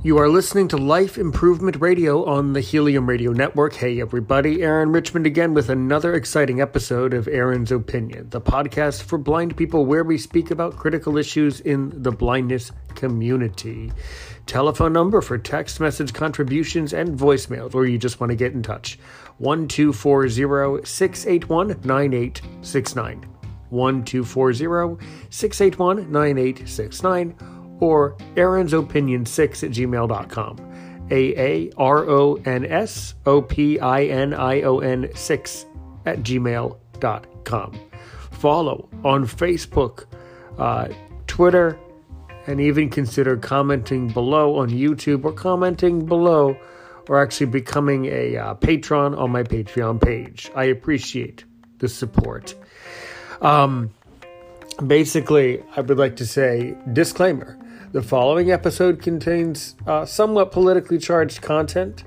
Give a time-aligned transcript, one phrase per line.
[0.00, 3.74] You are listening to Life Improvement Radio on the Helium Radio Network.
[3.74, 9.18] Hey, everybody, Aaron Richmond again with another exciting episode of Aaron's Opinion, the podcast for
[9.18, 13.90] blind people where we speak about critical issues in the blindness community.
[14.46, 18.62] Telephone number for text message contributions and voicemails, or you just want to get in
[18.62, 19.00] touch
[19.38, 23.26] 1240 681 9869.
[23.70, 30.68] 1240 681 9869 or Aaron's Opinion 6 at gmail.com.
[31.10, 35.66] A A R O N S O P I N I O N 6
[36.04, 37.80] at gmail.com.
[38.30, 40.04] Follow on Facebook,
[40.58, 40.88] uh,
[41.26, 41.78] Twitter,
[42.46, 46.56] and even consider commenting below on YouTube or commenting below
[47.08, 50.50] or actually becoming a uh, patron on my Patreon page.
[50.54, 51.44] I appreciate
[51.78, 52.54] the support.
[53.40, 53.90] Um,
[54.86, 57.58] basically, I would like to say disclaimer
[57.92, 62.04] the following episode contains uh, somewhat politically charged content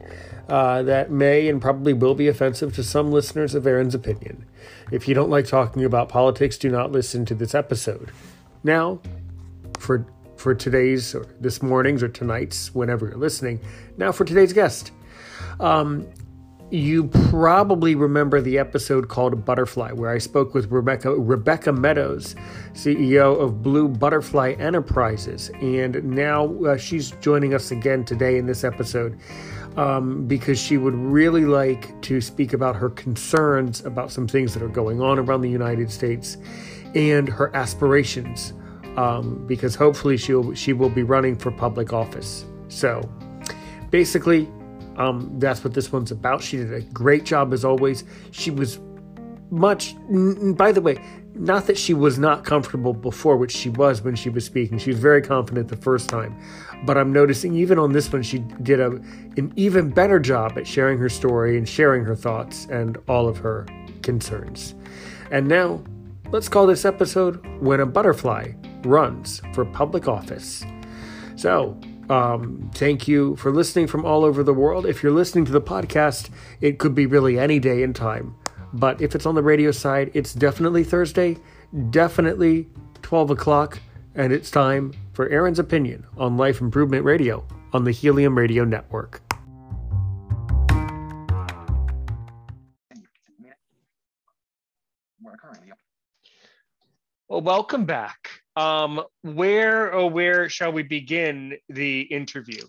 [0.47, 4.45] uh, that may and probably will be offensive to some listeners of Aaron's opinion.
[4.91, 8.11] If you don't like talking about politics, do not listen to this episode.
[8.63, 8.99] Now,
[9.79, 10.05] for
[10.35, 13.59] for today's or this morning's or tonight's, whenever you're listening,
[13.97, 14.91] now for today's guest.
[15.59, 16.07] Um,
[16.71, 22.35] you probably remember the episode called Butterfly, where I spoke with Rebecca Rebecca Meadows,
[22.73, 28.63] CEO of Blue Butterfly Enterprises, and now uh, she's joining us again today in this
[28.63, 29.19] episode
[29.75, 34.63] um, because she would really like to speak about her concerns about some things that
[34.63, 36.37] are going on around the United States
[36.95, 38.53] and her aspirations,
[38.95, 42.45] um, because hopefully she will she will be running for public office.
[42.69, 43.01] So,
[43.89, 44.49] basically,
[45.01, 46.41] um, that's what this one's about.
[46.43, 48.03] She did a great job as always.
[48.31, 48.79] She was
[49.49, 49.95] much,
[50.55, 50.97] by the way,
[51.33, 54.77] not that she was not comfortable before, which she was when she was speaking.
[54.77, 56.39] She was very confident the first time.
[56.85, 58.91] But I'm noticing even on this one, she did a,
[59.37, 63.37] an even better job at sharing her story and sharing her thoughts and all of
[63.37, 63.65] her
[64.03, 64.75] concerns.
[65.31, 65.83] And now,
[66.31, 68.51] let's call this episode When a Butterfly
[68.83, 70.63] Runs for Public Office.
[71.35, 71.79] So,
[72.11, 74.85] um, thank you for listening from all over the world.
[74.85, 76.29] If you're listening to the podcast,
[76.59, 78.35] it could be really any day in time.
[78.73, 81.37] But if it's on the radio side, it's definitely Thursday,
[81.89, 82.67] definitely
[83.01, 83.79] 12 o'clock,
[84.13, 89.21] and it's time for Aaron's Opinion on Life Improvement Radio on the Helium Radio Network.
[97.29, 102.63] Well, welcome back um, where or where shall we begin the interview?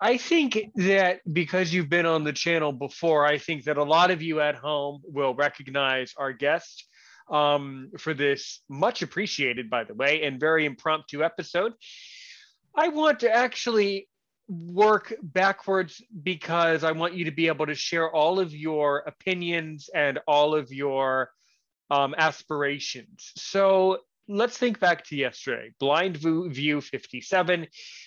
[0.00, 4.10] I think that because you've been on the channel before, I think that a lot
[4.10, 6.86] of you at home will recognize our guest
[7.30, 11.72] um, for this much appreciated, by the way, and very impromptu episode.
[12.76, 14.08] I want to actually
[14.48, 19.88] work backwards because I want you to be able to share all of your opinions
[19.94, 21.30] and all of your
[21.90, 23.32] um, aspirations.
[23.36, 27.66] So let's think back to yesterday, Blind View 57.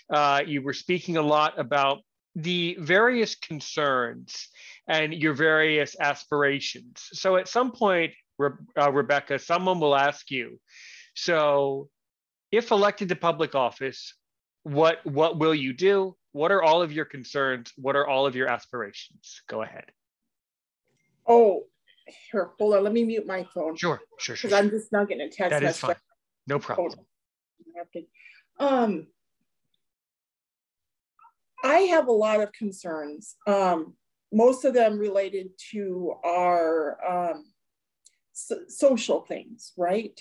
[0.10, 2.00] Uh, you were speaking a lot about
[2.36, 4.50] the various concerns
[4.88, 7.08] and your various aspirations.
[7.14, 10.60] So at some point, Re- uh, Rebecca, someone will ask you,
[11.16, 11.90] so
[12.52, 14.14] if elected to public office,
[14.64, 16.16] what what will you do?
[16.34, 17.72] What are all of your concerns?
[17.78, 19.42] What are all of your aspirations?
[19.48, 19.86] Go ahead.
[21.28, 21.64] Oh,
[22.32, 22.84] here, hold on.
[22.84, 23.76] Let me mute my phone.
[23.76, 24.50] Sure, sure, sure.
[24.50, 25.64] Because I'm just not getting a text that.
[25.64, 25.96] Is fine.
[26.48, 27.00] No problem.
[28.60, 29.08] Um,
[31.64, 33.36] I have a lot of concerns.
[33.48, 33.96] Um,
[34.32, 37.46] most of them related to our um,
[38.34, 40.20] so social things, right?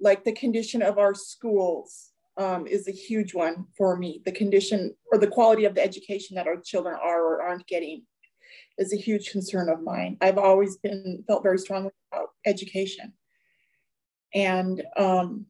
[0.00, 4.22] Like the condition of our schools um, is a huge one for me.
[4.24, 8.02] The condition or the quality of the education that our children are or aren't getting
[8.80, 10.16] is a huge concern of mine.
[10.20, 13.12] I've always been felt very strongly about education.
[14.34, 15.46] And um,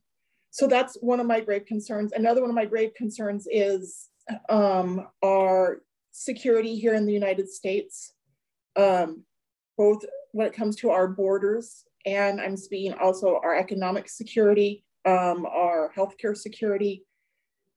[0.50, 2.12] so that's one of my grave concerns.
[2.12, 4.08] Another one of my grave concerns is
[4.48, 5.82] um, our
[6.12, 8.12] security here in the United States,
[8.76, 9.24] um,
[9.78, 15.46] both when it comes to our borders, and I'm speaking also our economic security, um,
[15.46, 17.04] our healthcare security.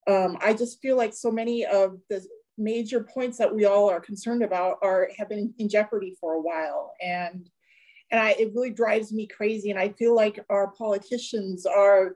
[0.07, 2.25] Um, I just feel like so many of the
[2.57, 6.41] major points that we all are concerned about are have been in jeopardy for a
[6.41, 7.49] while, and
[8.11, 9.71] and I, it really drives me crazy.
[9.71, 12.15] And I feel like our politicians are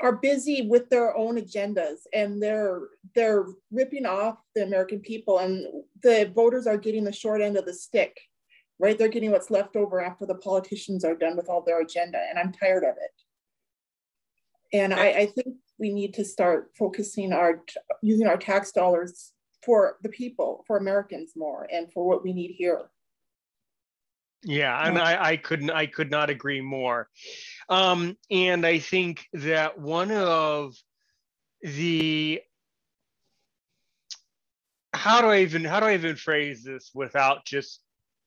[0.00, 2.80] are busy with their own agendas and they're
[3.14, 5.64] they're ripping off the American people and
[6.02, 8.18] the voters are getting the short end of the stick,
[8.78, 8.98] right?
[8.98, 12.38] They're getting what's left over after the politicians are done with all their agenda, and
[12.38, 14.76] I'm tired of it.
[14.76, 17.60] And I, I think we need to start focusing our
[18.02, 19.32] using our tax dollars
[19.64, 22.82] for the people, for Americans more, and for what we need here.
[24.44, 27.08] Yeah, and I, I couldn't I could not agree more.
[27.68, 30.76] Um, and I think that one of
[31.62, 32.40] the
[34.94, 37.80] how do I even how do I even phrase this without just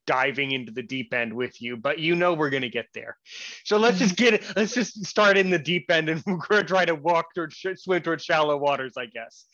[0.06, 3.18] diving into the deep end with you, but you know we're gonna get there.
[3.64, 4.44] So let's just get it.
[4.56, 7.64] Let's just start in the deep end and we're going to try to walk towards
[7.76, 9.46] swim towards shallow waters, I guess.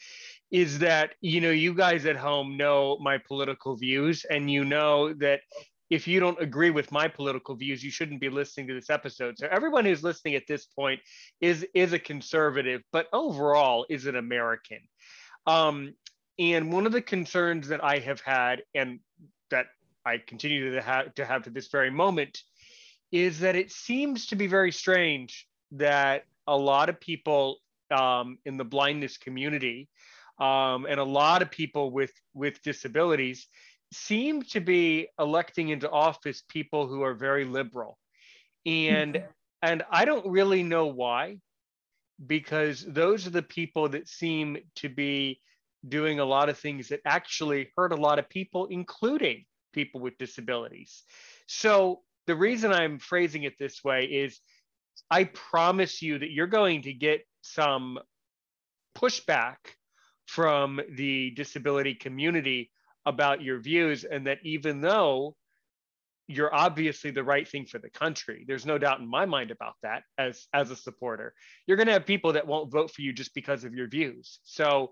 [0.51, 5.13] Is that you know you guys at home know my political views, and you know
[5.13, 5.41] that
[5.89, 9.37] if you don't agree with my political views, you shouldn't be listening to this episode.
[9.37, 10.99] So everyone who's listening at this point
[11.39, 14.79] is is a conservative, but overall is an American.
[15.47, 15.93] Um,
[16.37, 18.99] and one of the concerns that I have had, and
[19.51, 19.67] that
[20.05, 22.41] I continue to have to have to this very moment
[23.11, 27.57] is that it seems to be very strange that a lot of people
[27.91, 29.89] um, in the blindness community
[30.39, 33.47] um, and a lot of people with with disabilities
[33.93, 37.97] seem to be electing into office people who are very liberal
[38.65, 39.25] and mm-hmm.
[39.61, 41.37] and i don't really know why
[42.25, 45.41] because those are the people that seem to be
[45.87, 50.17] doing a lot of things that actually hurt a lot of people including people with
[50.17, 51.03] disabilities.
[51.47, 54.39] So the reason I'm phrasing it this way is
[55.09, 57.99] I promise you that you're going to get some
[58.95, 59.57] pushback
[60.27, 62.71] from the disability community
[63.05, 65.35] about your views, and that even though
[66.27, 69.73] you're obviously the right thing for the country, there's no doubt in my mind about
[69.83, 71.33] that as, as a supporter,
[71.65, 74.39] you're going to have people that won't vote for you just because of your views.
[74.43, 74.91] So,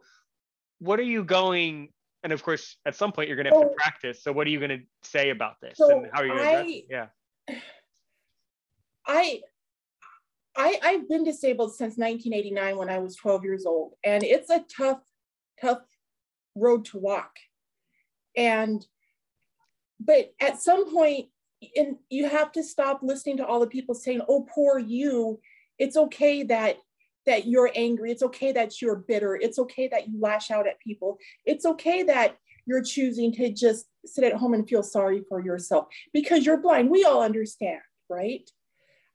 [0.79, 1.89] what are you going
[2.23, 4.23] and of course at some point you're going to have so, to practice.
[4.23, 5.77] So what are you going to say about this?
[5.77, 7.07] So and how are you going to yeah.
[9.07, 9.41] I
[10.59, 14.65] I, I've been disabled since 1989 when I was 12 years old, and it's a
[14.75, 14.99] tough,
[15.61, 15.79] tough
[16.53, 17.31] road to walk.
[18.35, 18.85] And,
[20.01, 21.27] but at some point,
[21.77, 25.39] and you have to stop listening to all the people saying, "Oh, poor you."
[25.77, 26.77] It's okay that
[27.29, 28.11] that you're angry.
[28.11, 29.35] It's okay that you're bitter.
[29.35, 31.17] It's okay that you lash out at people.
[31.45, 35.87] It's okay that you're choosing to just sit at home and feel sorry for yourself
[36.13, 36.89] because you're blind.
[36.89, 38.49] We all understand, right?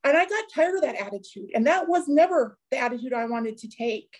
[0.04, 1.50] And I got tired of that attitude.
[1.54, 4.10] And that was never the attitude I wanted to take.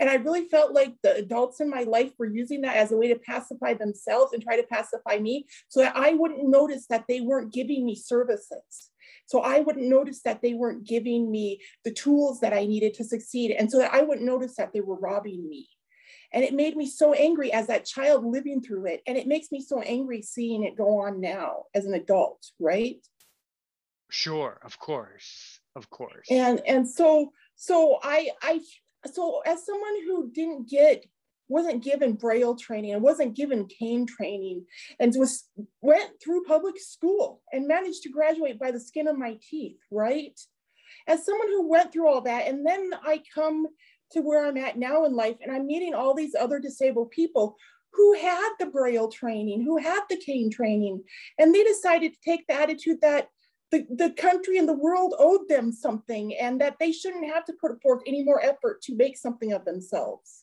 [0.00, 2.96] And I really felt like the adults in my life were using that as a
[2.96, 7.04] way to pacify themselves and try to pacify me so that I wouldn't notice that
[7.08, 8.90] they weren't giving me services.
[9.26, 13.04] So I wouldn't notice that they weren't giving me the tools that I needed to
[13.04, 13.52] succeed.
[13.52, 15.68] And so that I wouldn't notice that they were robbing me.
[16.32, 19.02] And it made me so angry as that child living through it.
[19.06, 22.96] And it makes me so angry seeing it go on now as an adult, right?
[24.10, 25.60] Sure, of course.
[25.74, 26.26] Of course.
[26.30, 28.60] And and so so I I
[29.10, 31.06] so as someone who didn't get
[31.48, 34.64] wasn't given braille training and wasn't given cane training
[35.00, 35.44] and was
[35.80, 40.38] went through public school and managed to graduate by the skin of my teeth right?
[41.06, 43.66] As someone who went through all that and then i come
[44.12, 47.56] to where i'm at now in life and i'm meeting all these other disabled people
[47.92, 51.02] who had the braille training who had the cane training
[51.38, 53.28] and they decided to take the attitude that
[53.70, 57.54] the, the country and the world owed them something and that they shouldn't have to
[57.58, 60.41] put forth any more effort to make something of themselves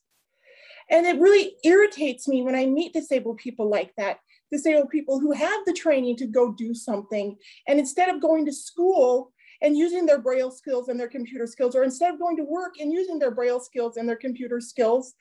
[0.89, 4.19] and it really irritates me when I meet disabled people like that,
[4.51, 7.37] disabled people who have the training to go do something.
[7.67, 9.31] And instead of going to school
[9.61, 12.75] and using their braille skills and their computer skills, or instead of going to work
[12.79, 15.13] and using their braille skills and their computer skills,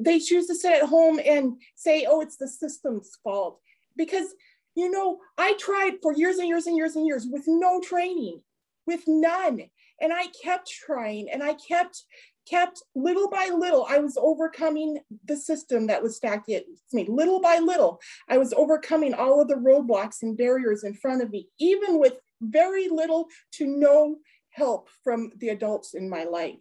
[0.00, 3.60] they choose to sit at home and say, oh, it's the system's fault.
[3.96, 4.34] Because,
[4.74, 8.40] you know, I tried for years and years and years and years with no training,
[8.86, 9.60] with none.
[10.00, 12.02] And I kept trying and I kept
[12.48, 17.06] kept little by little, I was overcoming the system that was stacked against me.
[17.08, 21.30] Little by little, I was overcoming all of the roadblocks and barriers in front of
[21.30, 24.16] me, even with very little to no
[24.50, 26.56] help from the adults in my life.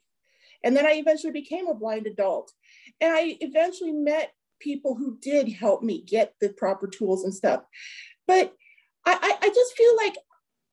[0.64, 2.52] And then I eventually became a blind adult.
[3.02, 7.64] And I eventually met people who did help me get the proper tools and stuff.
[8.28, 8.54] But
[9.06, 10.16] I, I just feel like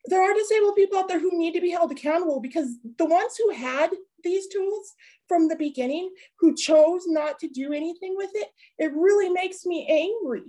[0.07, 3.37] there are disabled people out there who need to be held accountable because the ones
[3.37, 3.91] who had
[4.23, 4.95] these tools
[5.29, 8.49] from the beginning, who chose not to do anything with it,
[8.79, 10.45] it really makes me angry,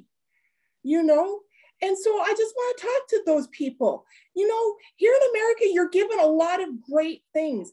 [0.84, 1.40] you know?
[1.82, 4.06] And so I just want to talk to those people.
[4.36, 7.72] You know, here in America, you're given a lot of great things.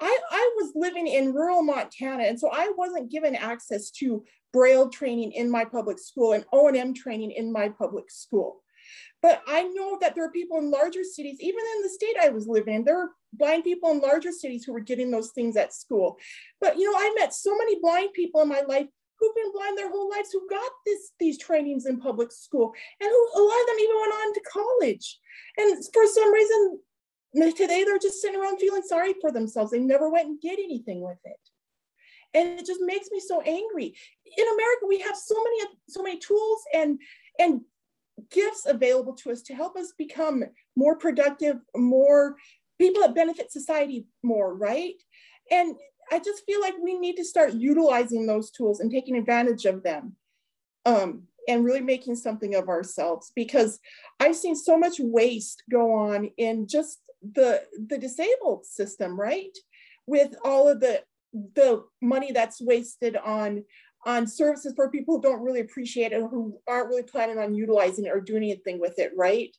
[0.00, 4.88] I, I was living in rural Montana, and so I wasn't given access to Braille
[4.88, 8.62] training in my public school and O&M training in my public school.
[9.20, 12.28] But I know that there are people in larger cities, even in the state I
[12.28, 15.56] was living in, there are blind people in larger cities who were getting those things
[15.56, 16.18] at school.
[16.60, 18.86] But you know, I met so many blind people in my life
[19.18, 23.10] who've been blind their whole lives who got this these trainings in public school and
[23.10, 25.18] who a lot of them even went on to college.
[25.56, 26.80] And for some reason
[27.56, 29.70] today they're just sitting around feeling sorry for themselves.
[29.70, 31.40] They never went and did anything with it.
[32.34, 33.94] And it just makes me so angry.
[34.36, 37.00] In America, we have so many so many tools and
[37.38, 37.62] and
[38.30, 40.44] gifts available to us to help us become
[40.76, 42.36] more productive, more
[42.78, 44.94] people that benefit society more, right?
[45.50, 45.76] And
[46.10, 49.82] I just feel like we need to start utilizing those tools and taking advantage of
[49.82, 50.16] them
[50.86, 53.78] um, and really making something of ourselves because
[54.20, 57.00] I've seen so much waste go on in just
[57.34, 59.56] the, the disabled system, right?
[60.06, 63.64] With all of the, the money that's wasted on
[64.06, 67.54] on services for people who don't really appreciate it or who aren't really planning on
[67.54, 69.54] utilizing it or doing anything with it, right?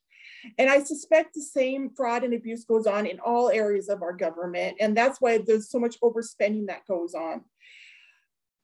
[0.58, 4.14] And I suspect the same fraud and abuse goes on in all areas of our
[4.14, 4.78] government.
[4.80, 7.42] And that's why there's so much overspending that goes on.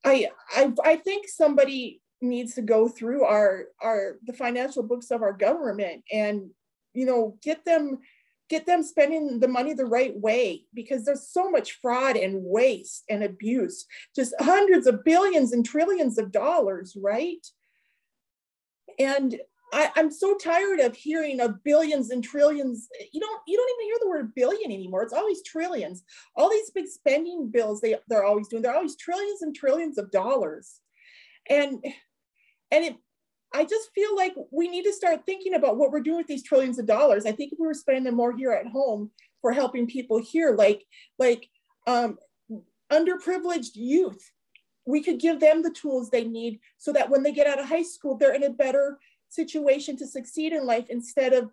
[0.03, 5.21] I, I, I think somebody needs to go through our, our the financial books of
[5.21, 6.49] our government and
[6.93, 7.99] you know get them
[8.49, 13.03] get them spending the money the right way because there's so much fraud and waste
[13.09, 17.45] and abuse just hundreds of billions and trillions of dollars right
[18.97, 19.39] and
[19.75, 22.87] I, am so tired of hearing of billions and trillions.
[23.11, 25.03] You don't you don't even hear the word billion anymore.
[25.03, 26.03] It's always trillions.
[26.35, 30.11] All these big spending bills they, they're always doing, they're always trillions and trillions of
[30.11, 30.79] dollars.
[31.49, 31.83] And
[32.71, 32.95] and it
[33.53, 36.43] I just feel like we need to start thinking about what we're doing with these
[36.43, 37.25] trillions of dollars.
[37.25, 40.55] I think if we were spending them more here at home for helping people here,
[40.55, 40.85] like
[41.19, 41.49] like
[41.85, 42.17] um,
[42.91, 44.31] underprivileged youth,
[44.85, 47.67] we could give them the tools they need so that when they get out of
[47.67, 51.51] high school, they're in a better situation to succeed in life instead of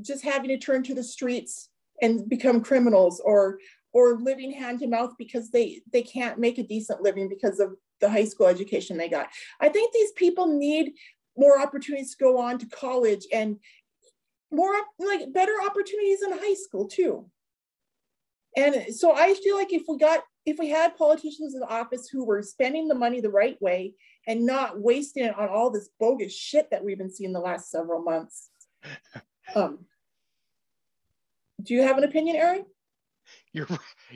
[0.00, 1.68] just having to turn to the streets
[2.02, 3.58] and become criminals or
[3.92, 7.74] or living hand to mouth because they they can't make a decent living because of
[8.00, 9.28] the high school education they got.
[9.60, 10.92] I think these people need
[11.36, 13.56] more opportunities to go on to college and
[14.50, 17.26] more like better opportunities in high school too.
[18.56, 22.24] And so I feel like if we got if we had politicians in office who
[22.24, 23.94] were spending the money the right way
[24.26, 27.70] and not wasting it on all this bogus shit that we've been seeing the last
[27.70, 28.50] several months.
[29.52, 29.80] Um,
[31.60, 32.64] do you have an opinion, Aaron?
[33.52, 33.66] You're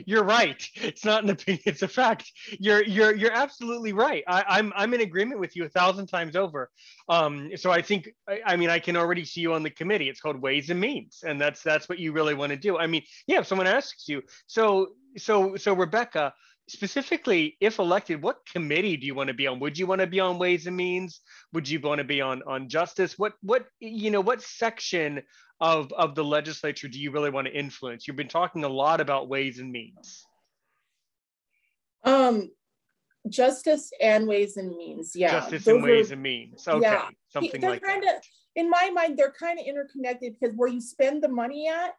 [0.05, 0.65] you're right.
[0.75, 2.31] It's not an opinion; it's a fact.
[2.57, 4.23] You're you're you're absolutely right.
[4.27, 6.69] I, am I'm, I'm in agreement with you a thousand times over.
[7.09, 10.07] Um, so I think I, I, mean I can already see you on the committee.
[10.07, 12.77] It's called Ways and Means, and that's that's what you really want to do.
[12.77, 13.39] I mean, yeah.
[13.39, 16.33] If someone asks you, so so so Rebecca,
[16.67, 19.59] specifically, if elected, what committee do you want to be on?
[19.59, 21.21] Would you want to be on Ways and Means?
[21.53, 23.17] Would you want to be on on Justice?
[23.17, 25.21] What what you know what section
[25.61, 28.07] of of the legislature do you really want to influence?
[28.07, 30.25] You've been talking a lot about Ways and Means.
[32.03, 32.51] Um,
[33.29, 35.31] Justice and Ways and Means, yeah.
[35.31, 36.67] Justice Those and Ways are, and Means.
[36.67, 37.07] Okay, yeah.
[37.29, 38.23] something they're like kinda, that.
[38.55, 41.95] In my mind, they're kind of interconnected because where you spend the money at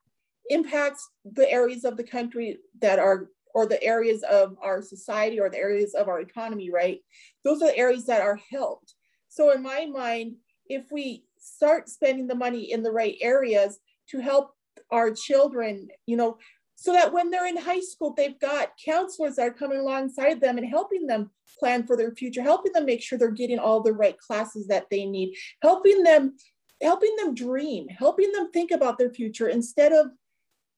[0.50, 5.48] impacts the areas of the country that are or the areas of our society or
[5.48, 7.00] the areas of our economy, right?
[7.42, 8.94] Those are the areas that are helped.
[9.28, 10.36] So in my mind,
[10.66, 13.78] if we start spending the money in the right areas
[14.10, 14.50] to help
[14.90, 16.36] our children, you know,
[16.74, 20.58] so that when they're in high school, they've got counselors that are coming alongside them
[20.58, 23.92] and helping them plan for their future, helping them make sure they're getting all the
[23.92, 26.36] right classes that they need, helping them,
[26.82, 30.08] helping them dream, helping them think about their future instead of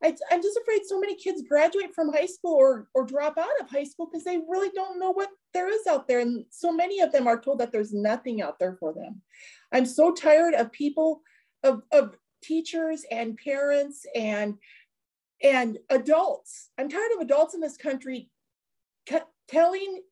[0.02, 3.60] I, am just afraid so many kids graduate from high school or, or drop out
[3.60, 6.20] of high school because they really don't know what there is out there.
[6.20, 9.22] And so many of them are told that there's nothing out there for them.
[9.72, 11.22] I'm so tired of people,
[11.64, 14.54] of, of teachers and parents and,
[15.42, 16.70] and adults.
[16.78, 18.30] I'm tired of adults in this country
[19.48, 20.02] telling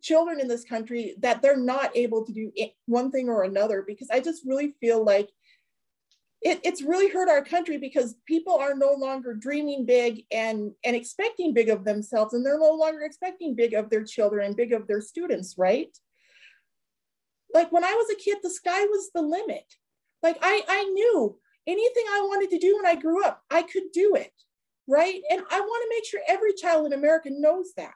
[0.00, 2.50] children in this country that they're not able to do
[2.86, 5.28] one thing or another because I just really feel like
[6.46, 10.94] it, it's really hurt our country because people are no longer dreaming big and, and
[10.94, 14.72] expecting big of themselves, and they're no longer expecting big of their children and big
[14.72, 15.90] of their students, right?
[17.52, 19.64] Like when I was a kid, the sky was the limit.
[20.22, 21.36] Like I, I knew
[21.66, 24.32] anything I wanted to do when I grew up, I could do it,
[24.86, 25.20] right?
[25.28, 27.92] And I want to make sure every child in America knows that.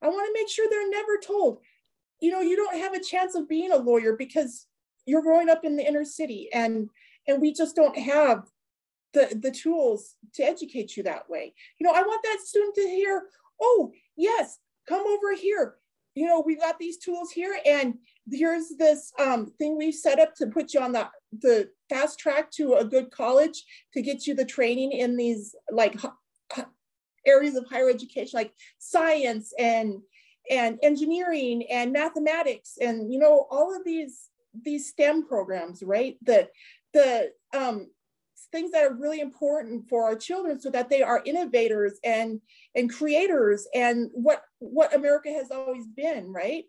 [0.00, 1.58] I want to make sure they're never told,
[2.20, 4.68] you know, you don't have a chance of being a lawyer because
[5.10, 6.88] you're growing up in the inner city and
[7.28, 8.44] and we just don't have
[9.12, 11.52] the the tools to educate you that way.
[11.78, 13.24] You know i want that student to hear
[13.60, 14.58] oh yes
[14.90, 15.76] come over here.
[16.16, 17.94] You know, we got these tools here and
[18.30, 21.08] here's this um, thing we've set up to put you on the,
[21.40, 23.62] the fast track to a good college
[23.94, 25.96] to get you the training in these like
[27.26, 30.00] areas of higher education, like science and
[30.50, 36.16] and engineering and mathematics and you know all of these these STEM programs, right?
[36.22, 36.48] The
[36.92, 37.88] the um,
[38.52, 42.40] things that are really important for our children so that they are innovators and
[42.74, 46.64] and creators and what what america has always been right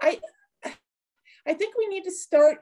[0.00, 0.20] i
[1.46, 2.58] i think we need to start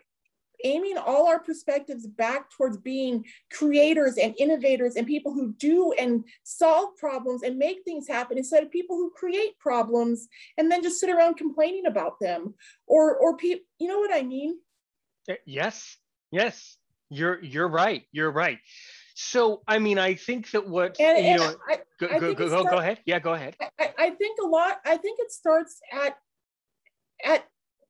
[0.64, 6.24] aiming all our perspectives back towards being creators and innovators and people who do and
[6.42, 10.28] solve problems and make things happen instead of people who create problems
[10.58, 12.54] and then just sit around complaining about them
[12.86, 14.58] or or people you know what i mean
[15.28, 15.96] eh, yes
[16.32, 16.76] yes
[17.10, 18.02] you're you're right.
[18.12, 18.58] You're right.
[19.14, 21.54] So I mean, I think that what and, you and know.
[21.68, 23.00] I, go, I go, go, starts, go ahead.
[23.06, 23.56] Yeah, go ahead.
[23.78, 24.78] I, I think a lot.
[24.84, 26.16] I think it starts at
[27.24, 27.44] at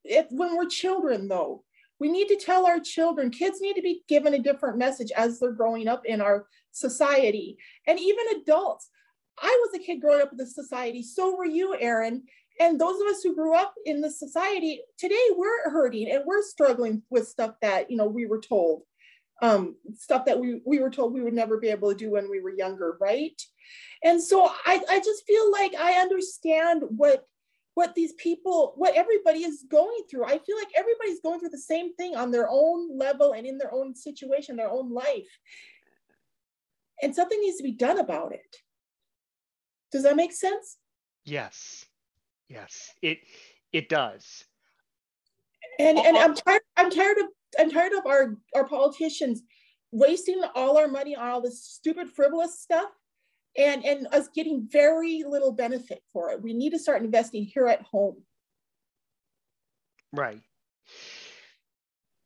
[0.05, 1.64] it, when we're children, though.
[2.01, 3.31] We need to tell our children.
[3.31, 7.57] Kids need to be given a different message as they're growing up in our society,
[7.87, 8.89] and even adults.
[9.41, 11.03] I was a kid growing up in the society.
[11.03, 12.23] So were you, Aaron.
[12.61, 16.43] And those of us who grew up in the society today, we're hurting and we're
[16.43, 18.83] struggling with stuff that you know we were told
[19.43, 22.31] um, stuff that we, we were told we would never be able to do when
[22.31, 23.41] we were younger, right?
[24.03, 27.27] And so I, I just feel like I understand what
[27.75, 30.25] what these people, what everybody is going through.
[30.25, 33.59] I feel like everybody's going through the same thing on their own level and in
[33.59, 35.29] their own situation, their own life.
[37.03, 38.57] And something needs to be done about it.
[39.91, 40.79] Does that make sense?
[41.25, 41.85] Yes.
[42.49, 42.93] Yes.
[43.03, 43.19] It
[43.73, 44.45] it does.
[45.79, 46.25] And and uh-huh.
[46.25, 47.27] I'm tired I'm tired of
[47.59, 49.43] I'm tired of our, our politicians
[49.93, 52.91] wasting all our money on all this stupid frivolous stuff
[53.57, 56.43] and, and us getting very little benefit for it.
[56.43, 58.17] We need to start investing here at home.
[60.13, 60.41] Right.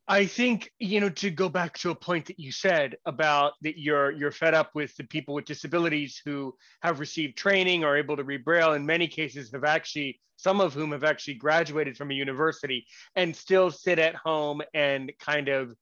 [0.07, 3.77] I think you know to go back to a point that you said about that
[3.77, 8.17] you're you're fed up with the people with disabilities who have received training or able
[8.17, 8.73] to read braille.
[8.73, 13.35] In many cases, have actually some of whom have actually graduated from a university and
[13.35, 15.75] still sit at home and kind of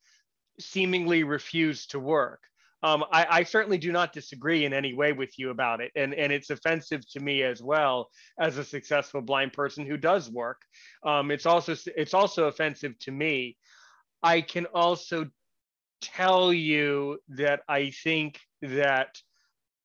[0.59, 2.41] seemingly refuse to work.
[2.83, 6.13] Um, I, I, certainly do not disagree in any way with you about it, and
[6.13, 10.61] and it's offensive to me as well as a successful blind person who does work.
[11.03, 13.57] Um, it's also it's also offensive to me
[14.23, 15.27] I can also
[16.01, 19.21] tell you that I think that,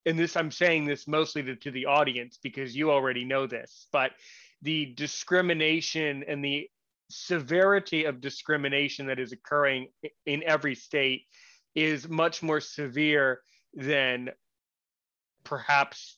[0.06, 3.86] and this I'm saying this mostly to, to the audience because you already know this,
[3.92, 4.12] but
[4.62, 6.68] the discrimination and the
[7.10, 9.88] severity of discrimination that is occurring
[10.24, 11.26] in every state
[11.74, 13.40] is much more severe
[13.74, 14.30] than
[15.44, 16.16] perhaps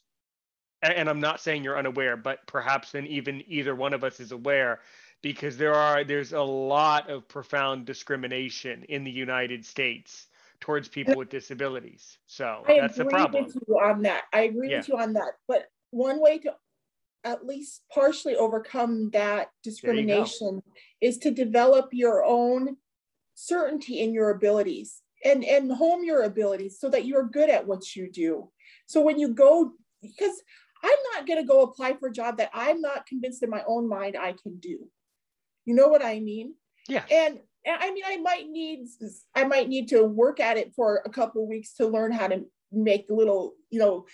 [0.83, 4.33] and i'm not saying you're unaware but perhaps than even either one of us is
[4.33, 4.81] aware
[5.25, 10.27] because there are there's a lot of profound discrimination in the United States
[10.61, 12.19] towards people with disabilities.
[12.27, 13.47] So I that's the problem.
[13.47, 14.25] With you on that.
[14.35, 14.79] I agree yeah.
[14.79, 15.33] with you on that.
[15.49, 16.53] But one way to
[17.25, 20.63] at least partially overcome that discrimination
[21.01, 22.77] is to develop your own
[23.35, 27.97] certainty in your abilities and and home your abilities so that you're good at what
[27.97, 28.51] you do.
[28.87, 30.43] So when you go because
[30.85, 33.63] I'm not going to go apply for a job that I'm not convinced in my
[33.67, 34.87] own mind I can do.
[35.65, 36.55] You know what I mean?
[36.89, 37.05] Yeah.
[37.11, 38.87] And, and I mean, I might need
[39.35, 42.29] I might need to work at it for a couple of weeks to learn how
[42.29, 44.07] to make little, you know,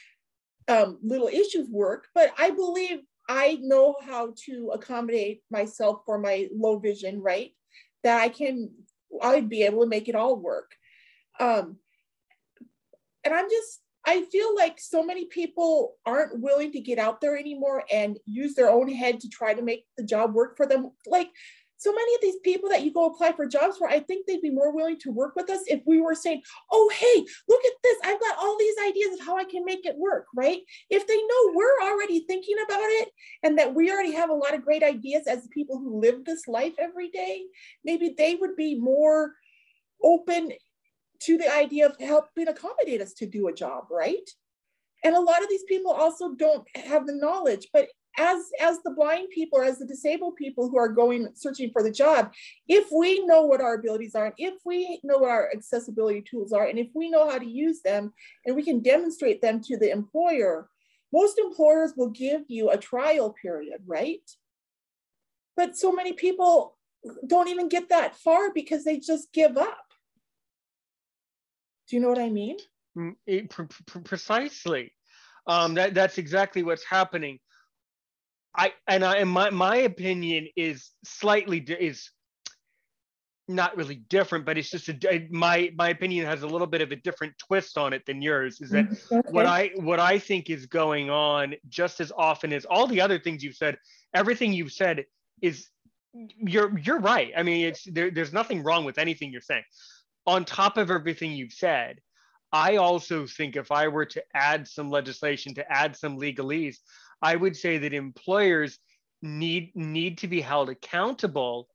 [0.69, 2.07] um, little issues work.
[2.15, 7.51] But I believe I know how to accommodate myself for my low vision, right?
[8.05, 8.71] That I can,
[9.21, 10.71] I'd be able to make it all work.
[11.41, 11.79] Um,
[13.25, 17.37] and I'm just, I feel like so many people aren't willing to get out there
[17.37, 20.91] anymore and use their own head to try to make the job work for them.
[21.07, 21.29] Like
[21.77, 24.43] so many of these people that you go apply for jobs for, I think they'd
[24.43, 27.73] be more willing to work with us if we were saying, oh, hey, look at
[27.83, 27.97] this.
[28.05, 30.61] I've got all these ideas of how I can make it work, right?
[30.91, 33.09] If they know we're already thinking about it
[33.43, 36.47] and that we already have a lot of great ideas as people who live this
[36.47, 37.45] life every day,
[37.83, 39.35] maybe they would be more
[40.03, 40.53] open
[41.21, 44.29] to the idea of helping accommodate us to do a job, right?
[45.05, 48.91] And a lot of these people also don't have the knowledge, but as as the
[48.91, 52.33] blind people or as the disabled people who are going searching for the job
[52.69, 56.53] if we know what our abilities are and if we know what our accessibility tools
[56.53, 58.13] are and if we know how to use them
[58.45, 60.69] and we can demonstrate them to the employer
[61.13, 64.29] most employers will give you a trial period right
[65.57, 66.77] but so many people
[67.27, 69.90] don't even get that far because they just give up
[71.91, 72.57] do you know what I mean?
[72.97, 73.53] Mm, it,
[74.05, 74.93] precisely.
[75.49, 77.41] Um, that, that's exactly what's happening.
[78.57, 82.11] I and I and my my opinion is slightly is
[83.49, 86.93] not really different, but it's just a, my my opinion has a little bit of
[86.93, 88.61] a different twist on it than yours.
[88.61, 89.19] Is that mm-hmm.
[89.19, 89.31] okay.
[89.31, 93.19] what I what I think is going on just as often as all the other
[93.19, 93.77] things you've said.
[94.15, 95.05] Everything you've said
[95.43, 95.69] is
[96.13, 97.33] you're you're right.
[97.37, 99.65] I mean, it's there, there's nothing wrong with anything you're saying.
[100.31, 102.01] On top of everything you've said,
[102.53, 106.77] I also think if I were to add some legislation to add some legalese,
[107.21, 108.79] I would say that employers
[109.23, 111.69] need need to be held accountable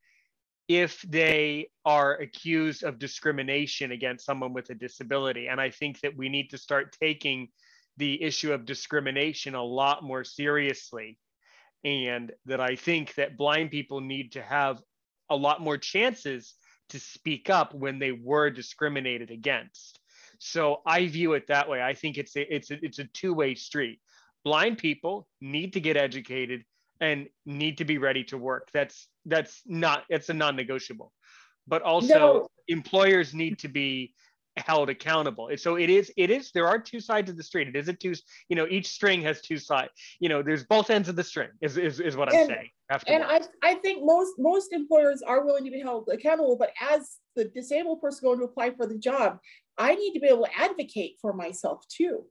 [0.68, 5.48] if they are accused of discrimination against someone with a disability.
[5.48, 7.48] And I think that we need to start taking
[7.98, 11.18] the issue of discrimination a lot more seriously.
[11.84, 14.80] And that I think that blind people need to have
[15.28, 16.54] a lot more chances
[16.90, 20.00] to speak up when they were discriminated against.
[20.38, 21.82] So I view it that way.
[21.82, 24.00] I think it's a, it's a, it's a two-way street.
[24.44, 26.62] Blind people need to get educated
[27.00, 28.68] and need to be ready to work.
[28.72, 31.12] That's that's not it's a non-negotiable.
[31.66, 32.48] But also no.
[32.68, 34.14] employers need to be
[34.56, 35.48] held accountable.
[35.48, 37.68] And so it is it is there are two sides of the street.
[37.68, 38.14] It is a two,
[38.48, 39.90] you know, each string has two sides.
[40.20, 42.70] You know, there's both ends of the string is is, is what I'm and, saying.
[43.08, 47.16] And I, I think most most employers are willing to be held accountable, but as
[47.34, 49.38] the disabled person going to apply for the job,
[49.76, 52.24] I need to be able to advocate for myself too.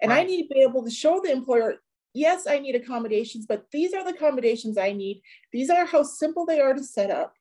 [0.00, 0.20] And right.
[0.20, 1.76] I need to be able to show the employer
[2.14, 5.22] yes, I need accommodations, but these are the accommodations I need.
[5.52, 7.34] These are how simple they are to set up.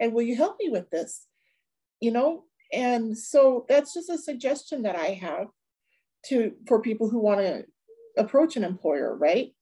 [0.00, 1.26] And will you help me with this?
[2.00, 5.48] You know, and so that's just a suggestion that I have
[6.26, 7.64] to for people who want to
[8.16, 9.52] approach an employer, right?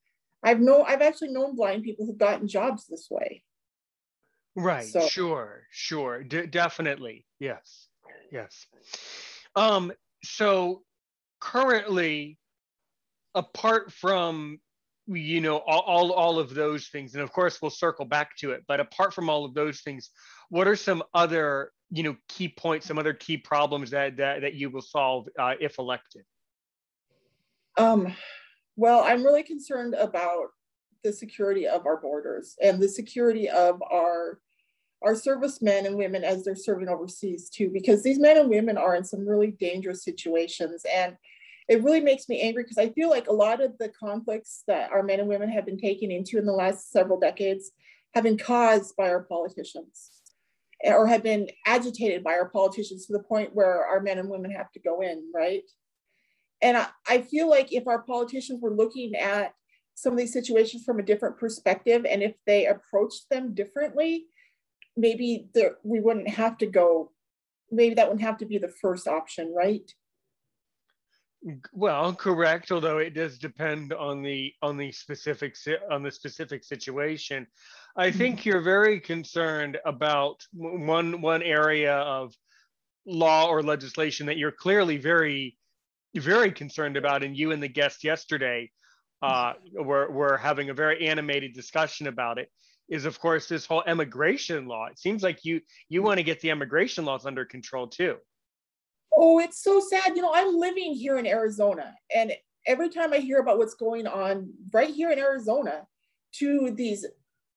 [0.42, 3.42] I've know I've actually known blind people who've gotten jobs this way.
[4.56, 4.86] Right.
[4.86, 5.62] So, sure.
[5.70, 6.22] Sure.
[6.22, 7.26] D- definitely.
[7.38, 7.88] Yes.
[8.32, 8.66] Yes.
[9.56, 9.92] Um.
[10.24, 10.82] So
[11.40, 12.38] currently,
[13.34, 14.60] apart from
[15.06, 18.52] you know all, all, all of those things and of course we'll circle back to
[18.52, 20.10] it but apart from all of those things
[20.50, 24.54] what are some other you know key points some other key problems that that, that
[24.54, 26.24] you will solve uh, if elected?
[27.76, 28.14] Um,
[28.76, 30.48] well i'm really concerned about
[31.02, 34.38] the security of our borders and the security of our
[35.02, 38.94] our servicemen and women as they're serving overseas too because these men and women are
[38.94, 40.84] in some really dangerous situations.
[40.94, 41.16] And
[41.68, 44.90] it really makes me angry because I feel like a lot of the conflicts that
[44.90, 47.70] our men and women have been taken into in the last several decades
[48.14, 50.19] have been caused by our politicians
[50.84, 54.50] or have been agitated by our politicians to the point where our men and women
[54.50, 55.62] have to go in, right?
[56.62, 59.54] And I, I feel like if our politicians were looking at
[59.94, 64.26] some of these situations from a different perspective and if they approached them differently,
[64.96, 67.12] maybe there, we wouldn't have to go,
[67.70, 69.92] maybe that wouldn't have to be the first option, right?
[71.72, 72.70] Well, correct.
[72.70, 75.56] Although it does depend on the on the specific
[75.90, 77.46] on the specific situation.
[77.96, 78.18] I mm-hmm.
[78.18, 82.34] think you're very concerned about one one area of
[83.06, 85.56] law or legislation that you're clearly very
[86.14, 88.70] very concerned about, and you and the guest yesterday
[89.22, 92.50] uh, were were having a very animated discussion about it.
[92.90, 94.86] Is of course this whole immigration law.
[94.86, 98.16] It seems like you you want to get the immigration laws under control too.
[99.12, 100.16] Oh, it's so sad.
[100.16, 102.32] You know, I'm living here in Arizona, and
[102.66, 105.86] every time I hear about what's going on right here in Arizona
[106.34, 107.06] to these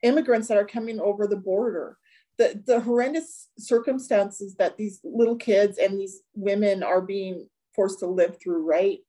[0.01, 1.97] immigrants that are coming over the border,
[2.37, 8.07] the, the horrendous circumstances that these little kids and these women are being forced to
[8.07, 8.99] live through, right?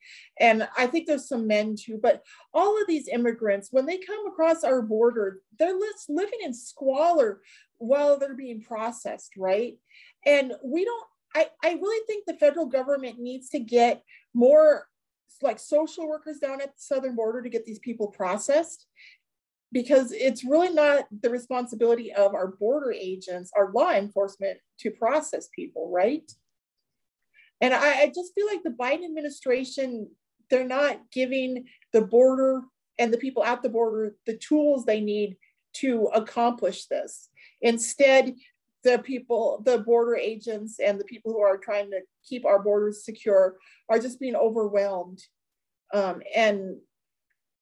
[0.41, 4.27] And I think there's some men too, but all of these immigrants, when they come
[4.27, 5.79] across our border, they're
[6.09, 7.41] living in squalor
[7.79, 9.75] while they're being processed, right?
[10.25, 14.87] And we don't I, I really think the federal government needs to get more
[15.43, 18.87] like social workers down at the southern border to get these people processed
[19.73, 25.49] because it's really not the responsibility of our border agents, our law enforcement to process
[25.55, 26.31] people, right?
[27.61, 30.09] And I, I just feel like the Biden administration,
[30.49, 32.63] they're not giving the border
[32.99, 35.37] and the people at the border the tools they need
[35.75, 37.29] to accomplish this.
[37.61, 38.35] Instead,
[38.85, 43.05] the people, the border agents and the people who are trying to keep our borders
[43.05, 43.57] secure
[43.89, 45.21] are just being overwhelmed.
[45.93, 46.77] Um, and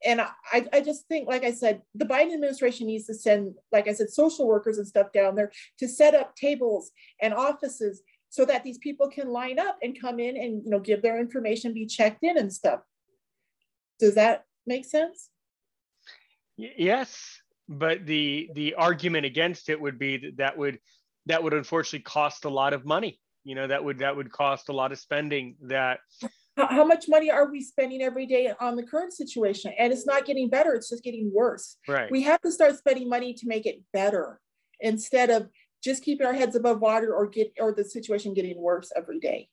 [0.04, 3.86] and I, I just think, like I said, the Biden administration needs to send, like
[3.86, 8.44] I said, social workers and stuff down there to set up tables and offices so
[8.46, 11.72] that these people can line up and come in and you know give their information,
[11.72, 12.80] be checked in and stuff.
[14.00, 15.28] Does that make sense?
[16.56, 20.78] Yes, but the the argument against it would be that that would
[21.26, 24.68] that would unfortunately cost a lot of money you know that would that would cost
[24.68, 26.00] a lot of spending that
[26.56, 29.72] how, much money are we spending every day on the current situation?
[29.78, 31.76] And it's not getting better, it's just getting worse.
[31.88, 32.10] Right.
[32.10, 34.40] We have to start spending money to make it better
[34.80, 35.48] instead of
[35.82, 39.48] just keeping our heads above water or get or the situation getting worse every day.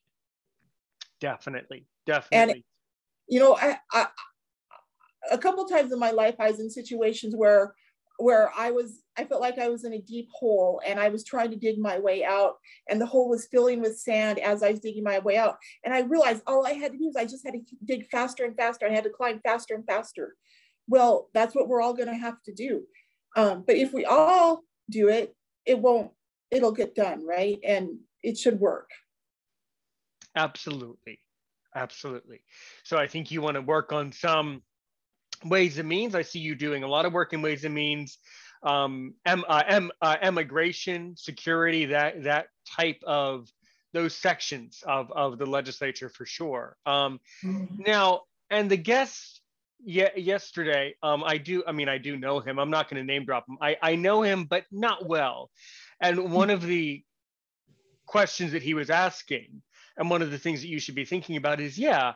[1.20, 1.86] Definitely.
[2.06, 2.54] Definitely.
[2.54, 2.62] And
[3.28, 4.08] you know, I, I
[5.30, 7.74] a couple times in my life I was in situations where
[8.20, 11.24] where I was, I felt like I was in a deep hole and I was
[11.24, 12.54] trying to dig my way out
[12.88, 15.56] and the hole was filling with sand as I was digging my way out.
[15.84, 18.44] And I realized all I had to do is I just had to dig faster
[18.44, 18.86] and faster.
[18.86, 20.36] I had to climb faster and faster.
[20.88, 22.82] Well, that's what we're all going to have to do.
[23.36, 26.10] Um, but if we all do it, it won't,
[26.50, 27.58] it'll get done, right?
[27.64, 28.90] And it should work.
[30.36, 31.20] Absolutely.
[31.74, 32.40] Absolutely.
[32.82, 34.62] So I think you want to work on some
[35.44, 36.14] ways and means.
[36.14, 38.18] I see you doing a lot of work in ways and means,
[38.62, 43.48] um, em, uh, em, uh, immigration, security, that that type of
[43.92, 46.76] those sections of of the legislature for sure.
[46.86, 47.82] Um, mm-hmm.
[47.86, 49.40] Now, and the guest
[49.84, 51.62] yeah, yesterday, um, I do.
[51.66, 52.58] I mean, I do know him.
[52.58, 53.56] I'm not going to name drop him.
[53.60, 55.50] I I know him, but not well.
[56.00, 57.02] And one of the
[58.06, 59.62] questions that he was asking,
[59.96, 62.12] and one of the things that you should be thinking about is, yeah,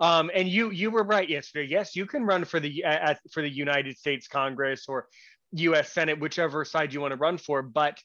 [0.00, 1.68] um, and you you were right yesterday.
[1.68, 5.06] Yes, you can run for the uh, for the United States Congress or
[5.52, 5.92] U.S.
[5.92, 7.62] Senate, whichever side you want to run for.
[7.62, 7.98] But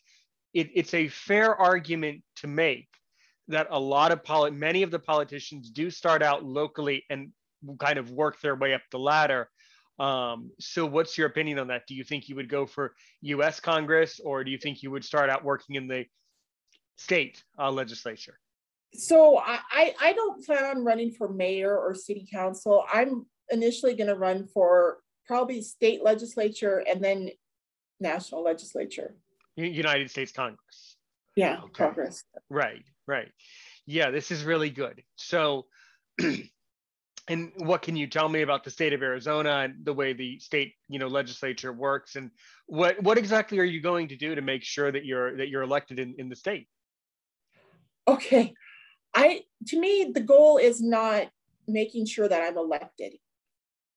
[0.53, 2.87] it, it's a fair argument to make
[3.47, 7.31] that a lot of polit- many of the politicians do start out locally and
[7.79, 9.49] kind of work their way up the ladder.
[9.99, 11.83] Um, so, what's your opinion on that?
[11.87, 13.59] Do you think you would go for U.S.
[13.59, 16.05] Congress, or do you think you would start out working in the
[16.97, 18.39] state uh, legislature?
[18.95, 22.83] So I, I don't plan on running for mayor or city council.
[22.91, 27.29] I'm initially going to run for probably state legislature and then
[27.99, 29.15] national legislature.
[29.55, 30.97] United States Congress.
[31.35, 31.85] Yeah, okay.
[31.85, 32.23] Congress.
[32.49, 33.31] Right, right.
[33.85, 35.03] Yeah, this is really good.
[35.15, 35.65] So,
[37.27, 40.39] and what can you tell me about the state of Arizona and the way the
[40.39, 42.31] state, you know, legislature works, and
[42.67, 45.63] what what exactly are you going to do to make sure that you're that you're
[45.63, 46.67] elected in, in the state?
[48.07, 48.53] Okay,
[49.13, 51.29] I to me the goal is not
[51.67, 53.13] making sure that I'm elected.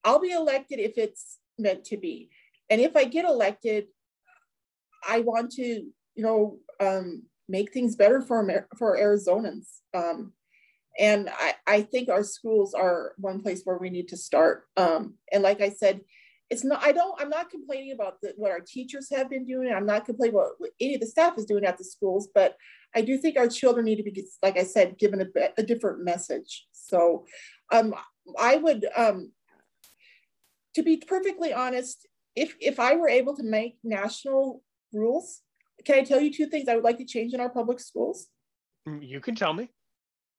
[0.05, 2.31] I'll be elected if it's meant to be.
[2.71, 3.87] And if I get elected,
[5.07, 9.67] I want to, you know, um, make things better for for Arizonans.
[9.95, 10.33] Um,
[10.99, 14.65] and I, I think our schools are one place where we need to start.
[14.77, 16.01] Um, and like I said,
[16.51, 19.73] it's not i don't i'm not complaining about the, what our teachers have been doing.
[19.73, 22.57] I'm not complaining about what any of the staff is doing at the schools but
[22.95, 26.05] i do think our children need to be like i said given a, a different
[26.05, 26.67] message.
[26.73, 27.25] So
[27.73, 27.95] um,
[28.39, 29.33] i would um,
[30.75, 35.43] to be perfectly honest if if i were able to make national rules
[35.85, 38.29] can i tell you two things i would like to change in our public schools?
[38.89, 39.69] Mm, you can tell me.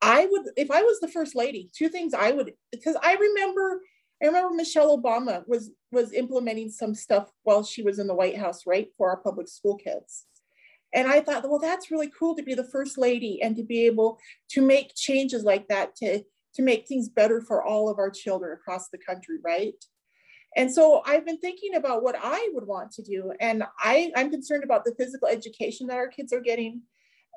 [0.02, 3.82] I would if i was the first lady two things i would because i remember
[4.22, 8.38] I remember Michelle Obama was was implementing some stuff while she was in the White
[8.38, 10.26] House, right, for our public school kids.
[10.94, 13.86] And I thought, well, that's really cool to be the first lady and to be
[13.86, 14.20] able
[14.52, 16.24] to make changes like that to,
[16.56, 19.74] to make things better for all of our children across the country, right?
[20.56, 23.32] And so I've been thinking about what I would want to do.
[23.40, 26.82] And I, I'm concerned about the physical education that our kids are getting.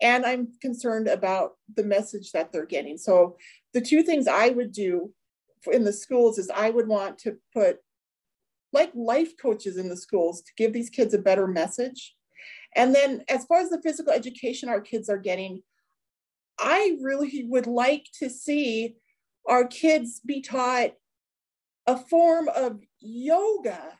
[0.00, 2.96] And I'm concerned about the message that they're getting.
[2.96, 3.36] So
[3.74, 5.12] the two things I would do
[5.70, 7.78] in the schools is I would want to put
[8.72, 12.14] like life coaches in the schools to give these kids a better message.
[12.76, 15.62] And then as far as the physical education our kids are getting,
[16.58, 18.96] I really would like to see
[19.48, 20.92] our kids be taught
[21.86, 23.98] a form of yoga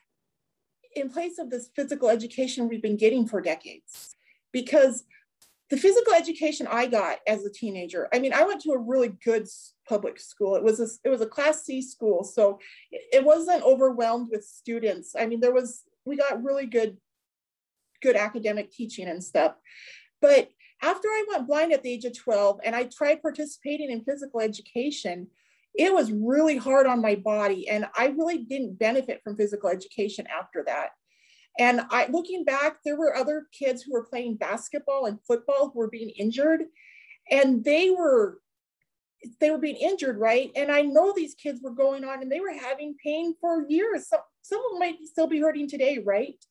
[0.95, 4.15] in place of this physical education we've been getting for decades.
[4.53, 5.03] Because
[5.69, 9.13] the physical education I got as a teenager, I mean, I went to a really
[9.23, 9.47] good
[9.91, 10.55] public school.
[10.55, 12.59] It was a, it was a class C school, so
[12.91, 15.15] it wasn't overwhelmed with students.
[15.19, 16.95] I mean, there was we got really good
[18.01, 19.53] good academic teaching and stuff.
[20.21, 20.49] But
[20.81, 24.39] after I went blind at the age of 12 and I tried participating in physical
[24.39, 25.27] education,
[25.75, 30.25] it was really hard on my body and I really didn't benefit from physical education
[30.27, 30.91] after that.
[31.59, 35.79] And I, looking back, there were other kids who were playing basketball and football who
[35.79, 36.61] were being injured,
[37.29, 38.39] and they were
[39.39, 40.51] they were being injured, right?
[40.55, 44.07] And I know these kids were going on and they were having pain for years.
[44.07, 46.43] Some some of them might still be hurting today, right?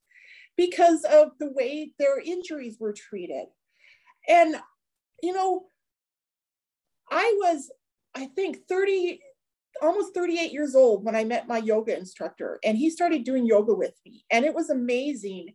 [0.57, 3.47] Because of the way their injuries were treated.
[4.29, 4.57] And
[5.23, 5.67] you know,
[7.11, 7.71] I was,
[8.15, 9.21] I think, 30,
[9.83, 13.75] almost 38 years old when I met my yoga instructor, and he started doing yoga
[13.75, 14.25] with me.
[14.31, 15.55] And it was amazing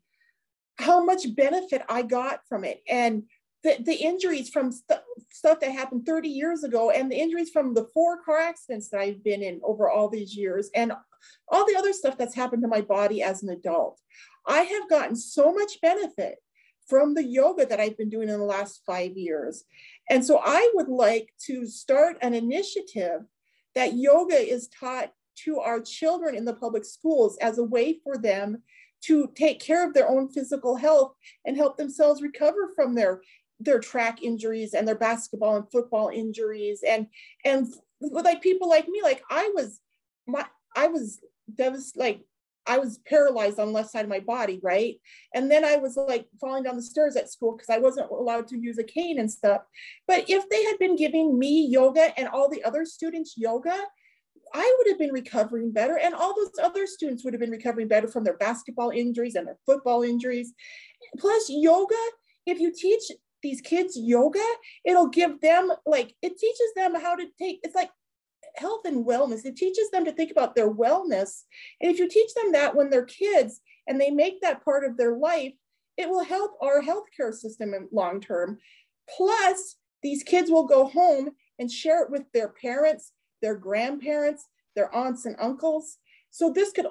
[0.78, 2.82] how much benefit I got from it.
[2.90, 3.24] And
[3.64, 5.00] the, the injuries from st-
[5.36, 9.02] stuff that happened 30 years ago and the injuries from the four car accidents that
[9.02, 10.94] I've been in over all these years and
[11.50, 14.00] all the other stuff that's happened to my body as an adult.
[14.48, 16.38] I have gotten so much benefit
[16.88, 19.66] from the yoga that I've been doing in the last five years.
[20.10, 23.22] And so I would like to start an initiative
[23.74, 25.12] that yoga is taught
[25.44, 28.62] to our children in the public schools as a way for them
[29.02, 31.14] to take care of their own physical health
[31.46, 33.22] and help themselves recover from their
[33.66, 37.08] their track injuries and their basketball and football injuries and
[37.44, 39.80] and like people like me like i was
[40.28, 41.20] my i was
[41.56, 42.22] devastated like
[42.68, 44.96] I was paralyzed on the left side of my body, right?
[45.34, 48.48] And then I was like falling down the stairs at school because I wasn't allowed
[48.48, 49.62] to use a cane and stuff.
[50.08, 53.78] But if they had been giving me yoga and all the other students yoga,
[54.54, 57.88] I would have been recovering better, and all those other students would have been recovering
[57.88, 60.54] better from their basketball injuries and their football injuries.
[61.20, 61.96] Plus, yoga,
[62.46, 63.12] if you teach
[63.46, 64.44] these kids yoga,
[64.84, 67.92] it'll give them like it teaches them how to take it's like
[68.56, 69.46] health and wellness.
[69.46, 71.44] It teaches them to think about their wellness.
[71.80, 74.98] And if you teach them that when they're kids and they make that part of
[74.98, 75.54] their life,
[75.96, 78.58] it will help our healthcare system in long term.
[79.16, 81.30] Plus, these kids will go home
[81.60, 85.98] and share it with their parents their grandparents, their aunts and uncles.
[86.32, 86.88] So this could,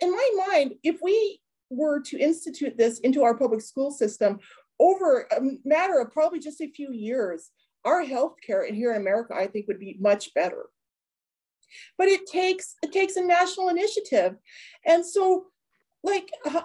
[0.00, 4.38] in my mind, if we were to institute this into our public school system
[4.78, 7.50] over a matter of probably just a few years,
[7.84, 10.66] our healthcare in here in America, I think, would be much better.
[11.98, 14.36] But it takes it takes a national initiative,
[14.84, 15.46] and so,
[16.02, 16.62] like, I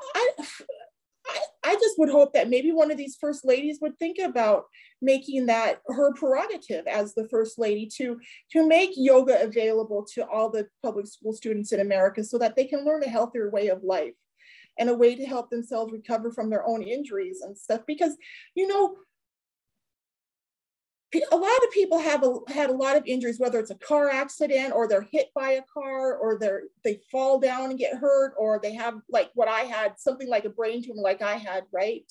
[1.28, 4.66] I, I just would hope that maybe one of these first ladies would think about
[5.02, 8.20] making that her prerogative as the first lady to
[8.52, 12.66] to make yoga available to all the public school students in America so that they
[12.66, 14.14] can learn a healthier way of life
[14.78, 18.16] and a way to help themselves recover from their own injuries and stuff because
[18.56, 18.96] you know
[21.32, 24.10] a lot of people have a, had a lot of injuries, whether it's a car
[24.10, 28.34] accident or they're hit by a car or they're they fall down and get hurt
[28.38, 31.66] or they have like what I had, something like a brain tumor like I had,
[31.74, 32.10] right?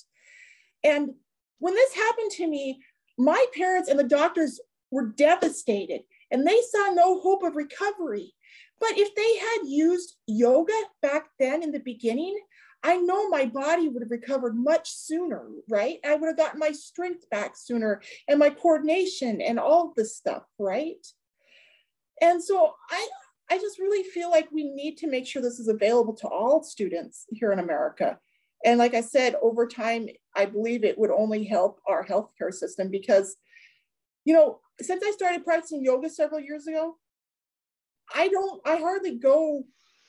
[0.84, 1.10] And
[1.58, 2.82] when this happened to me,
[3.16, 8.34] my parents and the doctors were devastated and they saw no hope of recovery.
[8.80, 12.38] But if they had used yoga back then in the beginning,
[12.82, 15.98] I know my body would have recovered much sooner, right?
[16.04, 20.44] I would have gotten my strength back sooner and my coordination and all this stuff,
[20.58, 21.06] right?
[22.22, 23.08] And so I,
[23.50, 26.62] I just really feel like we need to make sure this is available to all
[26.62, 28.18] students here in America.
[28.64, 32.90] And like I said, over time, I believe it would only help our healthcare system
[32.90, 33.36] because,
[34.24, 36.96] you know, since I started practicing yoga several years ago,
[38.14, 39.64] I don't, I hardly go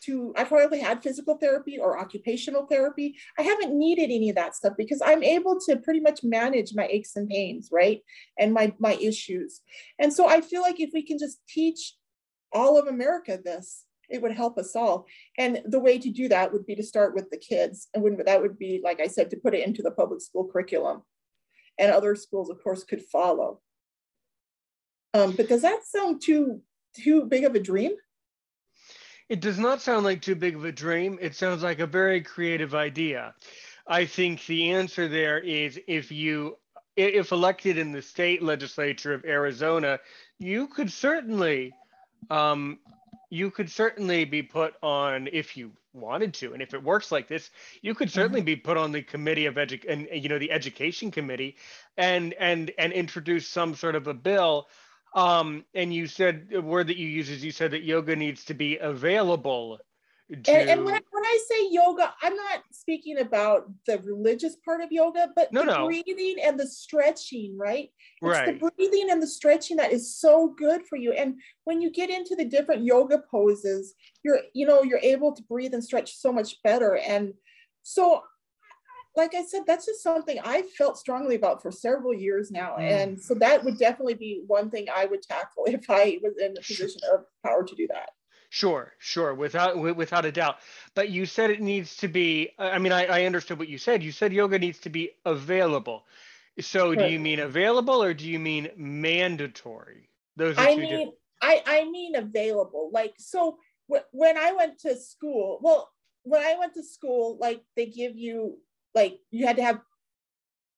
[0.06, 3.16] to I've hardly had physical therapy or occupational therapy.
[3.38, 6.88] I haven't needed any of that stuff because I'm able to pretty much manage my
[6.88, 8.02] aches and pains, right?
[8.38, 9.62] And my my issues.
[10.00, 11.96] And so I feel like if we can just teach
[12.54, 15.06] all of America this, it would help us all.
[15.38, 17.88] And the way to do that would be to start with the kids.
[17.94, 20.48] And when, that would be, like I said, to put it into the public school
[20.52, 21.04] curriculum.
[21.80, 23.62] And other schools, of course, could follow.
[25.14, 26.62] Um, but does that sound too
[26.96, 27.94] too big of a dream?
[29.32, 31.18] It does not sound like too big of a dream.
[31.22, 33.34] It sounds like a very creative idea.
[33.88, 36.58] I think the answer there is if you
[36.98, 40.02] if elected in the state legislature of Arizona,
[40.38, 41.74] you could certainly
[42.30, 42.80] um,
[43.30, 47.28] you could certainly be put on if you wanted to and if it works like
[47.28, 48.46] this you could certainly mm-hmm.
[48.46, 51.56] be put on the committee of edu- and you know the education committee
[51.98, 54.68] and and and introduce some sort of a bill
[55.14, 58.46] um, and you said a word that you use is you said that yoga needs
[58.46, 59.80] to be available.
[60.32, 60.52] To...
[60.52, 64.80] And, and when, I, when I say yoga, I'm not speaking about the religious part
[64.80, 65.86] of yoga, but no, the no.
[65.88, 67.90] breathing and the stretching, right?
[68.22, 68.58] It's right.
[68.58, 71.12] the breathing and the stretching that is so good for you.
[71.12, 73.94] And when you get into the different yoga poses,
[74.24, 76.96] you're, you know, you're able to breathe and stretch so much better.
[76.96, 77.34] And
[77.84, 78.22] so
[79.16, 82.78] like I said, that's just something I felt strongly about for several years now.
[82.80, 82.92] Mm.
[82.92, 86.52] And so that would definitely be one thing I would tackle if I was in
[86.58, 88.12] a position of power to do that.
[88.54, 90.58] Sure, sure, without without a doubt.
[90.94, 92.50] But you said it needs to be.
[92.60, 94.04] I mean, I, I understood what you said.
[94.04, 96.04] You said yoga needs to be available.
[96.60, 100.10] So, do you mean available or do you mean mandatory?
[100.36, 101.16] Those are I two mean, different.
[101.42, 102.90] I I mean available.
[102.92, 103.58] Like so,
[104.12, 105.90] when I went to school, well,
[106.24, 108.58] when I went to school, like they give you
[108.94, 109.82] like you had to have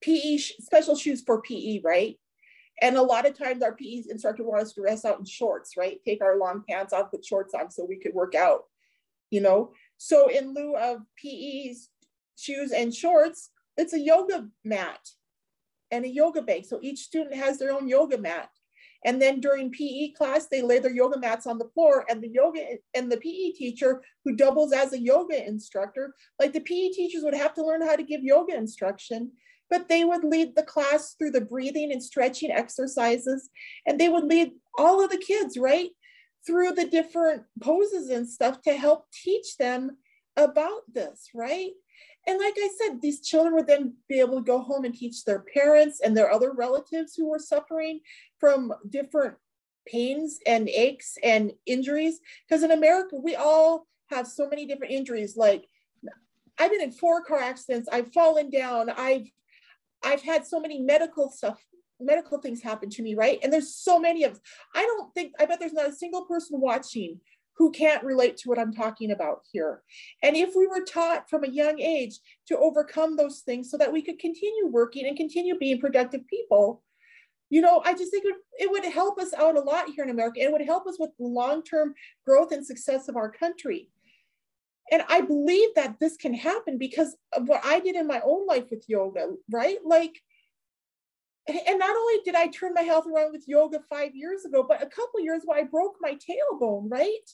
[0.01, 2.19] PE special shoes for PE, right?
[2.81, 5.77] And a lot of times our PE instructor wanted us to dress out in shorts,
[5.77, 5.99] right?
[6.03, 8.63] Take our long pants off, put shorts on so we could work out,
[9.29, 9.73] you know?
[9.97, 11.89] So in lieu of PE's
[12.35, 14.99] shoes and shorts, it's a yoga mat.
[15.91, 16.65] and a yoga bag.
[16.65, 18.49] So each student has their own yoga mat.
[19.05, 22.29] And then during PE class, they lay their yoga mats on the floor and the
[22.29, 22.59] yoga
[22.93, 27.33] and the PE teacher who doubles as a yoga instructor, like the PE teachers would
[27.33, 29.31] have to learn how to give yoga instruction,
[29.69, 33.49] but they would lead the class through the breathing and stretching exercises.
[33.85, 35.89] And they would lead all of the kids, right?
[36.45, 39.97] Through the different poses and stuff to help teach them
[40.37, 41.71] about this, right?
[42.25, 45.25] And like I said, these children would then be able to go home and teach
[45.25, 47.99] their parents and their other relatives who were suffering
[48.43, 49.35] from different
[49.87, 52.19] pains and aches and injuries.
[52.45, 55.37] Because in America, we all have so many different injuries.
[55.37, 55.65] Like
[56.59, 59.31] I've been in four car accidents, I've fallen down, I've
[60.03, 61.57] I've had so many medical stuff,
[62.01, 63.39] medical things happen to me, right?
[63.41, 64.37] And there's so many of
[64.75, 67.21] I don't think I bet there's not a single person watching
[67.55, 69.83] who can't relate to what I'm talking about here.
[70.21, 72.19] And if we were taught from a young age
[72.49, 76.82] to overcome those things so that we could continue working and continue being productive people,
[77.53, 80.39] you know, I just think it would, help us out a lot here in America.
[80.41, 81.93] It would help us with long-term
[82.25, 83.89] growth and success of our country.
[84.91, 88.47] And I believe that this can happen because of what I did in my own
[88.47, 89.77] life with yoga, right?
[89.85, 90.15] Like,
[91.47, 94.81] and not only did I turn my health around with yoga five years ago, but
[94.81, 97.27] a couple years ago, I broke my tailbone, right?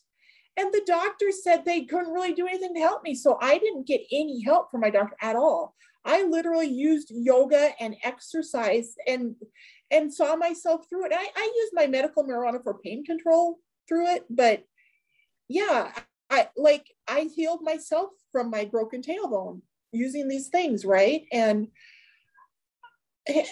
[0.58, 3.16] And the doctor said they couldn't really do anything to help me.
[3.16, 5.76] So I didn't get any help from my doctor at all.
[6.06, 9.36] I literally used yoga and exercise and
[9.92, 11.14] and saw myself through it.
[11.14, 14.64] I, I used my medical marijuana for pain control through it, but
[15.48, 15.92] yeah,
[16.30, 21.24] I like I healed myself from my broken tailbone using these things, right?
[21.32, 21.68] And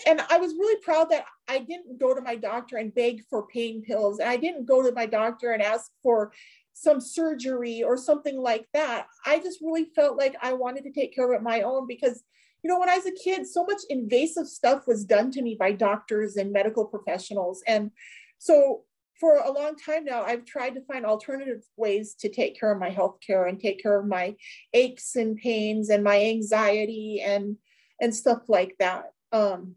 [0.07, 3.47] and I was really proud that I didn't go to my doctor and beg for
[3.47, 4.19] pain pills.
[4.19, 6.31] And I didn't go to my doctor and ask for
[6.79, 9.07] some surgery or something like that.
[9.25, 12.23] I just really felt like I wanted to take care of it my own because,
[12.63, 15.57] you know, when I was a kid, so much invasive stuff was done to me
[15.59, 17.63] by doctors and medical professionals.
[17.67, 17.91] And
[18.37, 18.83] so
[19.19, 22.79] for a long time now, I've tried to find alternative ways to take care of
[22.79, 24.35] my health care and take care of my
[24.73, 27.57] aches and pains and my anxiety and
[27.99, 29.05] and stuff like that.
[29.31, 29.75] Um,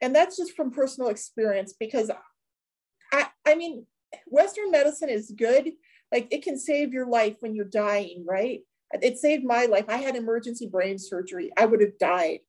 [0.00, 2.12] and that's just from personal experience because
[3.12, 3.84] I, I mean,
[4.26, 5.72] Western medicine is good,
[6.12, 8.60] like it can save your life when you're dying, right?
[8.92, 9.84] It saved my life.
[9.88, 11.52] I had emergency brain surgery.
[11.56, 12.40] I would have died.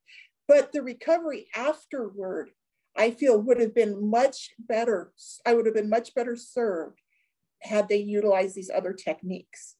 [0.48, 2.50] But the recovery afterward,
[2.96, 5.12] I feel would have been much better.
[5.46, 7.00] I would have been much better served
[7.62, 9.76] had they utilized these other techniques.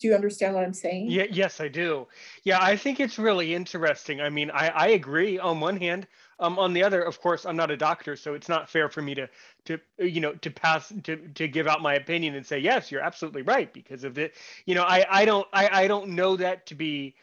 [0.00, 1.10] Do you understand what I'm saying?
[1.10, 2.08] Yeah, yes, I do.
[2.42, 4.20] Yeah, I think it's really interesting.
[4.20, 6.08] I mean, I, I agree on one hand.
[6.42, 9.00] Um, on the other, of course, I'm not a doctor, so it's not fair for
[9.00, 9.28] me to
[9.66, 13.00] to you know to pass to to give out my opinion and say yes, you're
[13.00, 14.30] absolutely right because of the
[14.66, 17.14] You know, I I don't I I don't know that to be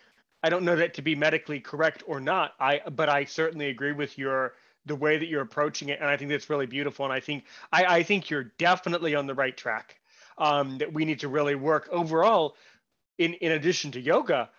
[0.42, 2.54] I don't know that to be medically correct or not.
[2.62, 4.54] I but I certainly agree with your
[4.86, 7.04] the way that you're approaching it, and I think that's really beautiful.
[7.06, 7.44] And I think
[7.74, 10.00] I I think you're definitely on the right track.
[10.38, 12.56] Um, that we need to really work overall.
[13.18, 14.50] In in addition to yoga,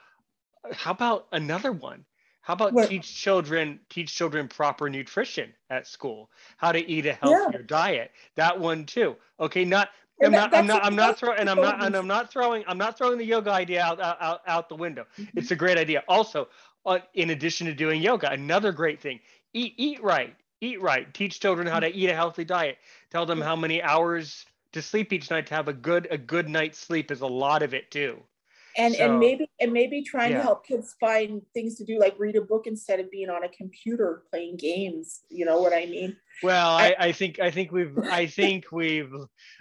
[0.73, 2.05] how about another one?
[2.43, 6.31] How about teach children teach children proper nutrition at school?
[6.57, 7.67] How to eat a healthier yeah.
[7.67, 8.11] diet.
[8.37, 9.17] That one too.
[9.39, 9.91] Okay, not
[10.23, 12.79] I'm not, I'm not, I'm not throwing, and I'm not, and I'm not throwing, I'm
[12.79, 15.07] not throwing the yoga idea out, out, out the window.
[15.19, 15.39] Mm-hmm.
[15.39, 16.03] It's a great idea.
[16.09, 16.49] Also,
[16.85, 19.21] uh, in addition to doing yoga, another great thing:
[19.55, 21.13] eat, eat right, eat right.
[21.15, 21.99] Teach children how to mm-hmm.
[21.99, 22.79] eat a healthy diet.
[23.11, 26.49] Tell them how many hours to sleep each night to have a good, a good
[26.49, 28.23] night's sleep is a lot of it too
[28.77, 30.39] and so, and maybe and maybe trying yeah.
[30.39, 33.45] to help kids find things to do like read a book instead of being on
[33.45, 36.17] a computer playing games you know what i mean?
[36.43, 39.13] Well i, I think i think we've i think we've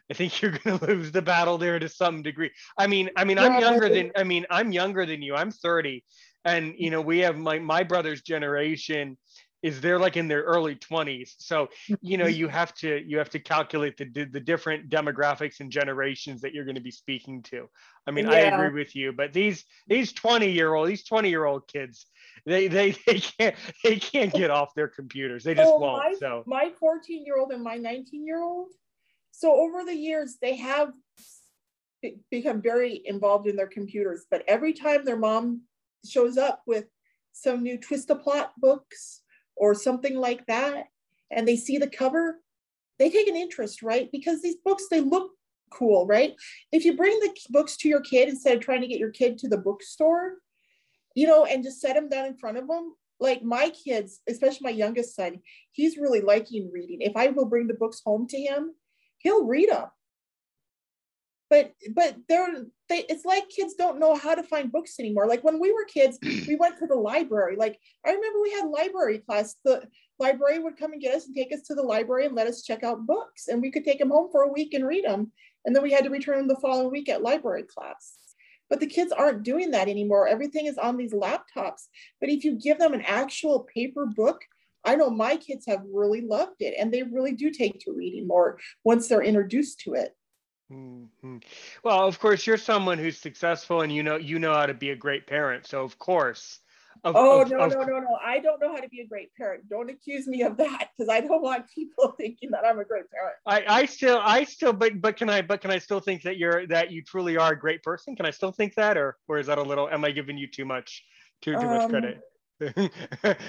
[0.10, 2.51] i think you're going to lose the battle there to some degree.
[2.78, 5.36] I mean i mean i'm younger than i mean i'm younger than you.
[5.36, 6.03] I'm 30
[6.45, 9.18] and you know we have my my brother's generation
[9.62, 11.68] is they're like in their early 20s so
[12.01, 12.55] you know you mm-hmm.
[12.55, 16.76] have to you have to calculate the the different demographics and generations that you're going
[16.76, 17.70] to be speaking to.
[18.07, 18.32] I mean yeah.
[18.32, 22.07] i agree with you but these these 20 year old these 20 year old kids
[22.45, 25.43] they they they can't they can't get off their computers.
[25.43, 26.43] They just oh, won't my, so.
[26.45, 28.72] my 14 year old and my 19 year old
[29.32, 30.91] so over the years they have
[32.32, 35.62] become very involved in their computers but every time their mom
[36.05, 36.86] shows up with
[37.34, 39.22] some new twist a plot books
[39.60, 40.86] or something like that
[41.32, 42.39] and they see the cover
[42.97, 44.12] they take an interest right?
[44.12, 45.32] Because these books they look
[45.72, 46.34] cool right?
[46.72, 49.38] If you bring the books to your kid instead of trying to get your kid
[49.39, 50.38] to the bookstore
[51.16, 54.60] you know and just set them down in front of them like my kids especially
[54.64, 55.39] my youngest son
[55.72, 57.01] he's really liking reading.
[57.01, 58.74] If i will bring the books home to him
[59.20, 59.88] he'll read them
[61.49, 65.43] but but they're they it's like kids don't know how to find books anymore like
[65.43, 69.19] when we were kids we went to the library like i remember we had library
[69.19, 69.81] class the
[70.19, 72.61] librarian would come and get us and take us to the library and let us
[72.61, 73.47] check out books.
[73.47, 75.31] And we could take them home for a week and read them.
[75.65, 78.17] And then we had to return them the following week at library class.
[78.69, 80.27] But the kids aren't doing that anymore.
[80.27, 81.87] Everything is on these laptops.
[82.19, 84.41] But if you give them an actual paper book,
[84.85, 88.27] I know my kids have really loved it and they really do take to reading
[88.27, 90.15] more once they're introduced to it.
[90.72, 91.38] Mm-hmm.
[91.84, 94.91] Well, of course, you're someone who's successful and you know you know how to be
[94.91, 95.65] a great parent.
[95.65, 96.59] So of course,
[97.03, 98.17] of, oh of, no of, no no no!
[98.24, 99.67] I don't know how to be a great parent.
[99.67, 103.05] Don't accuse me of that because I don't want people thinking that I'm a great
[103.09, 103.36] parent.
[103.47, 106.38] I, I still I still but but can I but can I still think that
[106.38, 108.15] you're that you truly are a great person?
[108.15, 109.89] Can I still think that or or is that a little?
[109.89, 111.03] Am I giving you too much
[111.41, 112.22] too too um, much credit?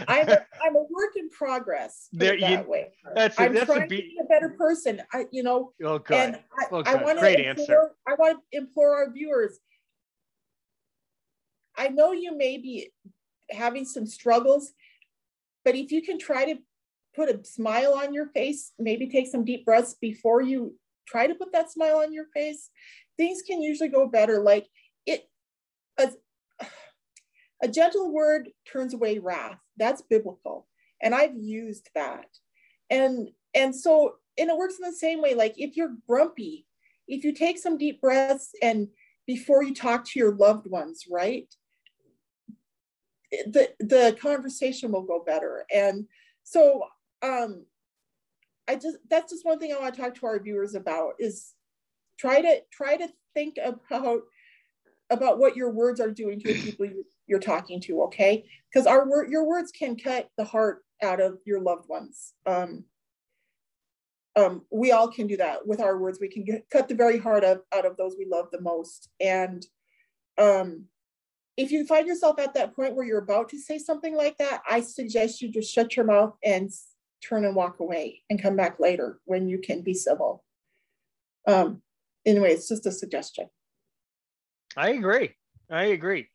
[0.09, 2.09] I'm, a, I'm a work in progress.
[2.13, 2.89] There, that you, way.
[3.15, 5.03] That's a, I'm that's trying a be- to be a better person.
[5.13, 6.17] I, you know, oh, good.
[6.17, 9.59] and I, oh, I want to implore, I want to implore our viewers.
[11.77, 12.93] I know you may be
[13.51, 14.73] having some struggles,
[15.65, 16.59] but if you can try to
[17.17, 20.77] put a smile on your face, maybe take some deep breaths before you
[21.09, 22.71] try to put that smile on your face,
[23.17, 24.41] things can usually go better.
[24.41, 24.67] Like
[27.63, 29.59] a gentle word turns away wrath.
[29.77, 30.67] That's biblical.
[31.03, 32.27] And I've used that.
[32.91, 35.35] And and so and it works in the same way.
[35.35, 36.67] Like if you're grumpy,
[37.09, 38.89] if you take some deep breaths and
[39.27, 41.47] before you talk to your loved ones, right?
[43.31, 45.65] the the conversation will go better.
[45.73, 46.07] And
[46.43, 46.83] so
[47.23, 47.65] um,
[48.69, 51.55] I just that's just one thing I want to talk to our viewers about is
[52.19, 54.23] try to try to think about
[55.11, 56.87] about what your words are doing to the people
[57.31, 58.03] you're talking to.
[58.03, 62.35] Okay, because our word your words can cut the heart out of your loved ones.
[62.45, 62.85] Um,
[64.37, 66.19] um, we all can do that with our words.
[66.21, 69.09] We can get, cut the very heart of, out of those we love the most.
[69.21, 69.65] And
[70.39, 70.85] um,
[71.57, 74.63] if you find yourself at that point where you're about to say something like that,
[74.69, 76.71] I suggest you just shut your mouth and
[77.27, 80.45] turn and walk away and come back later when you can be civil.
[81.47, 81.83] Um,
[82.25, 83.49] anyway, it's just a suggestion.
[84.77, 85.35] I agree.
[85.71, 86.29] I agree.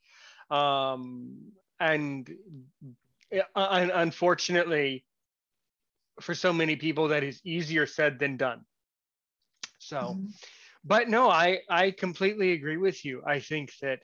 [0.50, 2.30] Um, and
[3.56, 5.04] uh, unfortunately,
[6.22, 8.62] for so many people, that is easier said than done.
[9.80, 10.26] So, mm-hmm.
[10.84, 13.22] but no, I I completely agree with you.
[13.26, 14.00] I think that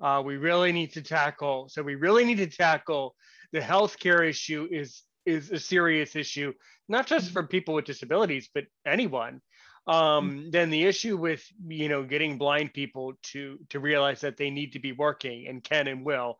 [0.00, 1.68] uh, we really need to tackle.
[1.68, 3.14] So we really need to tackle
[3.52, 6.52] the healthcare issue is is a serious issue,
[6.88, 9.40] not just for people with disabilities, but anyone.
[9.88, 14.50] Um, then the issue with you know getting blind people to to realize that they
[14.50, 16.38] need to be working and can and will,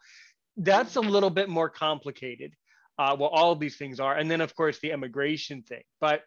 [0.57, 2.53] that's a little bit more complicated.
[2.99, 5.83] Uh, well, all of these things are, and then of course the immigration thing.
[6.01, 6.23] But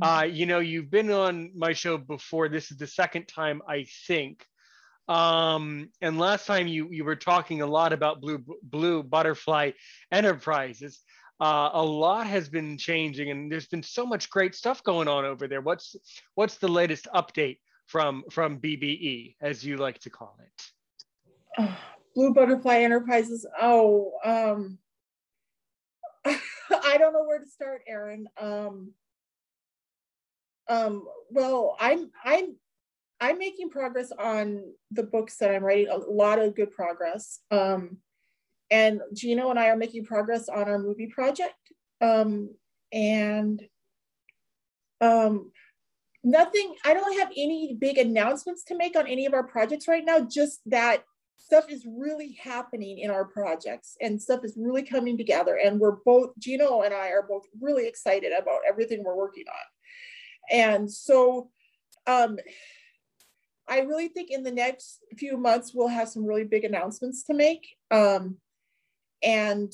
[0.00, 2.48] uh, you know, you've been on my show before.
[2.48, 4.46] This is the second time I think
[5.08, 9.72] um, and last time you you were talking a lot about Blue Blue Butterfly
[10.10, 11.00] Enterprises.
[11.40, 15.24] Uh, a lot has been changing, and there's been so much great stuff going on
[15.24, 15.60] over there.
[15.60, 15.96] What's
[16.34, 21.70] what's the latest update from from BBE, as you like to call it?
[22.14, 23.46] Blue Butterfly Enterprises.
[23.60, 24.78] Oh, um,
[26.24, 28.28] I don't know where to start, Aaron.
[28.40, 28.92] Um,
[30.68, 32.56] um, well, I'm I'm
[33.20, 37.40] I'm making progress on the books that I'm writing, a lot of good progress.
[37.50, 37.98] Um,
[38.72, 41.54] and Gino and I are making progress on our movie project.
[42.00, 42.54] Um,
[42.90, 43.62] and
[45.02, 45.52] um,
[46.24, 50.04] nothing, I don't have any big announcements to make on any of our projects right
[50.04, 51.04] now, just that
[51.36, 55.58] stuff is really happening in our projects and stuff is really coming together.
[55.62, 60.56] And we're both, Gino and I are both really excited about everything we're working on.
[60.58, 61.50] And so,
[62.06, 62.38] um,
[63.68, 67.34] I really think in the next few months we'll have some really big announcements to
[67.34, 67.76] make.
[67.90, 68.38] Um,
[69.22, 69.72] and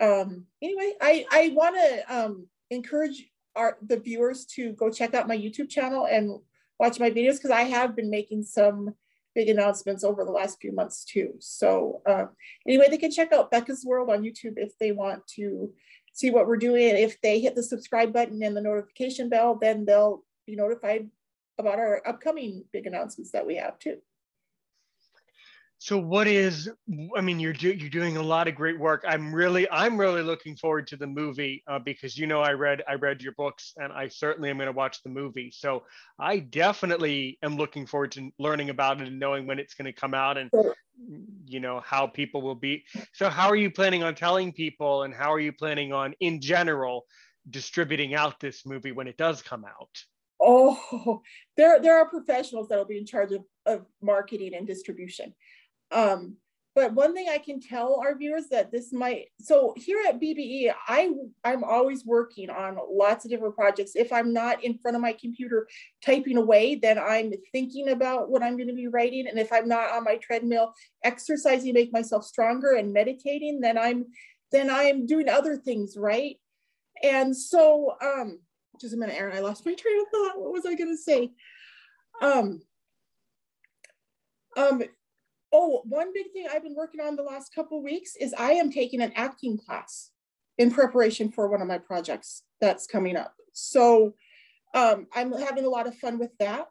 [0.00, 3.26] um, anyway, I I want to um, encourage
[3.56, 6.40] our the viewers to go check out my YouTube channel and
[6.78, 8.94] watch my videos because I have been making some
[9.34, 11.34] big announcements over the last few months too.
[11.38, 12.26] So uh,
[12.66, 15.72] anyway, they can check out Becca's World on YouTube if they want to
[16.12, 16.96] see what we're doing.
[16.96, 21.08] If they hit the subscribe button and the notification bell, then they'll be notified
[21.58, 23.98] about our upcoming big announcements that we have too.
[25.82, 26.68] So what is
[27.16, 29.02] I mean you're do, you're doing a lot of great work.
[29.08, 32.82] I'm really I'm really looking forward to the movie uh, because you know I read
[32.86, 35.50] I read your books and I certainly am going to watch the movie.
[35.50, 35.84] So
[36.18, 39.98] I definitely am looking forward to learning about it and knowing when it's going to
[39.98, 40.50] come out and
[41.46, 42.84] you know how people will be.
[43.14, 46.42] So how are you planning on telling people and how are you planning on in
[46.42, 47.06] general
[47.48, 50.04] distributing out this movie when it does come out?
[50.42, 51.22] Oh,
[51.56, 55.34] there, there are professionals that will be in charge of, of marketing and distribution.
[55.90, 56.36] Um,
[56.76, 60.72] but one thing I can tell our viewers that this might so here at BBE,
[60.86, 61.10] I
[61.42, 63.96] I'm always working on lots of different projects.
[63.96, 65.66] If I'm not in front of my computer
[66.04, 69.26] typing away, then I'm thinking about what I'm going to be writing.
[69.26, 70.72] And if I'm not on my treadmill
[71.02, 74.06] exercising, make myself stronger and meditating, then I'm
[74.52, 76.36] then I'm doing other things, right?
[77.02, 78.38] And so um
[78.80, 80.40] just a minute, Aaron, I lost my train of thought.
[80.40, 81.32] What was I gonna say?
[82.22, 82.60] Um
[84.56, 84.82] um
[85.52, 88.70] Oh, one big thing I've been working on the last couple weeks is I am
[88.70, 90.10] taking an acting class
[90.58, 93.34] in preparation for one of my projects that's coming up.
[93.52, 94.14] So
[94.74, 96.68] um, I'm having a lot of fun with that.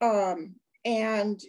[0.00, 1.40] Um, and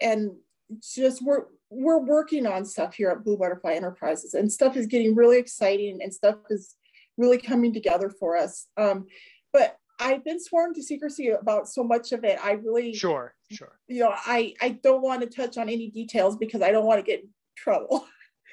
[0.00, 0.32] and
[0.80, 5.14] just we're we're working on stuff here at Blue Butterfly Enterprises and stuff is getting
[5.14, 6.74] really exciting and stuff is
[7.16, 8.66] really coming together for us.
[8.76, 9.06] Um,
[9.52, 12.38] but I've been sworn to secrecy about so much of it.
[12.42, 13.78] I really sure, sure.
[13.88, 16.98] You know, I I don't want to touch on any details because I don't want
[17.00, 18.06] to get in trouble.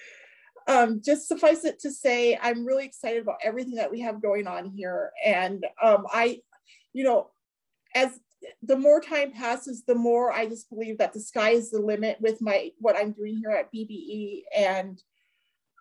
[0.68, 4.48] um, just suffice it to say, I'm really excited about everything that we have going
[4.48, 6.42] on here, and um, I,
[6.94, 7.32] you know,
[7.96, 8.20] as
[8.62, 12.18] the more time passes, the more I just believe that the sky is the limit
[12.20, 15.02] with my what I'm doing here at BBE, and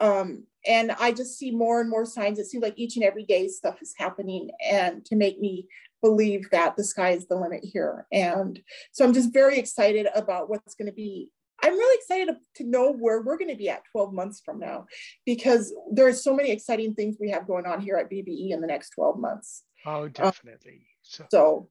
[0.00, 2.38] um, and I just see more and more signs.
[2.38, 5.68] It seems like each and every day stuff is happening, and to make me
[6.02, 8.06] believe that the sky is the limit here.
[8.12, 11.30] And so I'm just very excited about what's going to be.
[11.62, 14.86] I'm really excited to, know where we're going to be at 12 months from now,
[15.24, 18.60] because there are so many exciting things we have going on here at BBE in
[18.60, 19.62] the next 12 months.
[19.86, 20.72] Oh, definitely.
[20.72, 21.68] Um, so, so,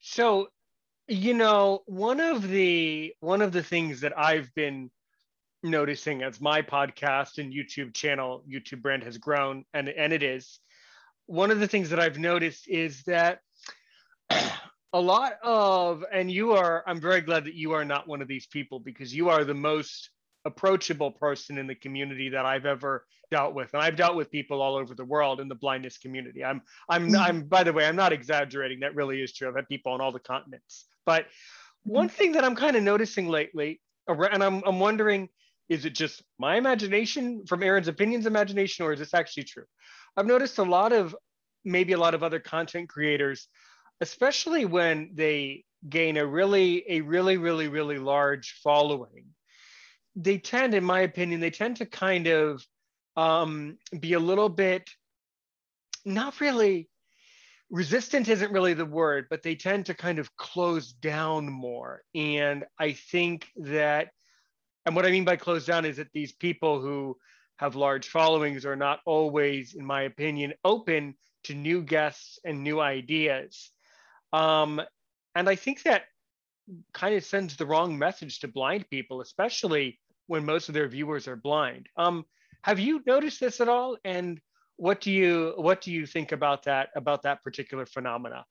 [0.00, 0.48] so,
[1.06, 4.90] you know, one of the one of the things that I've been
[5.62, 10.60] noticing as my podcast and YouTube channel, YouTube brand has grown, and and it is.
[11.28, 13.40] One of the things that I've noticed is that
[14.92, 18.28] a lot of, and you are, I'm very glad that you are not one of
[18.28, 20.10] these people because you are the most
[20.46, 23.74] approachable person in the community that I've ever dealt with.
[23.74, 26.42] And I've dealt with people all over the world in the blindness community.
[26.42, 27.16] I'm, I'm, mm-hmm.
[27.16, 28.80] I'm, by the way, I'm not exaggerating.
[28.80, 29.48] That really is true.
[29.48, 30.86] I've had people on all the continents.
[31.04, 31.26] But
[31.84, 32.16] one mm-hmm.
[32.16, 35.28] thing that I'm kind of noticing lately, and I'm, I'm wondering
[35.68, 39.64] is it just my imagination from Aaron's opinions imagination, or is this actually true?
[40.16, 41.14] I've noticed a lot of
[41.64, 43.48] maybe a lot of other content creators,
[44.00, 49.26] especially when they gain a really, a really, really, really large following,
[50.16, 52.64] they tend, in my opinion, they tend to kind of
[53.16, 54.88] um, be a little bit
[56.04, 56.88] not really
[57.70, 62.02] resistant isn't really the word, but they tend to kind of close down more.
[62.14, 64.08] And I think that
[64.88, 67.18] and what I mean by closed down is that these people who
[67.58, 71.14] have large followings are not always, in my opinion, open
[71.44, 73.70] to new guests and new ideas.
[74.32, 74.80] Um,
[75.34, 76.04] and I think that
[76.94, 81.28] kind of sends the wrong message to blind people, especially when most of their viewers
[81.28, 81.90] are blind.
[81.98, 82.24] Um,
[82.62, 83.98] have you noticed this at all?
[84.06, 84.40] And
[84.76, 88.46] what do you what do you think about that about that particular phenomena?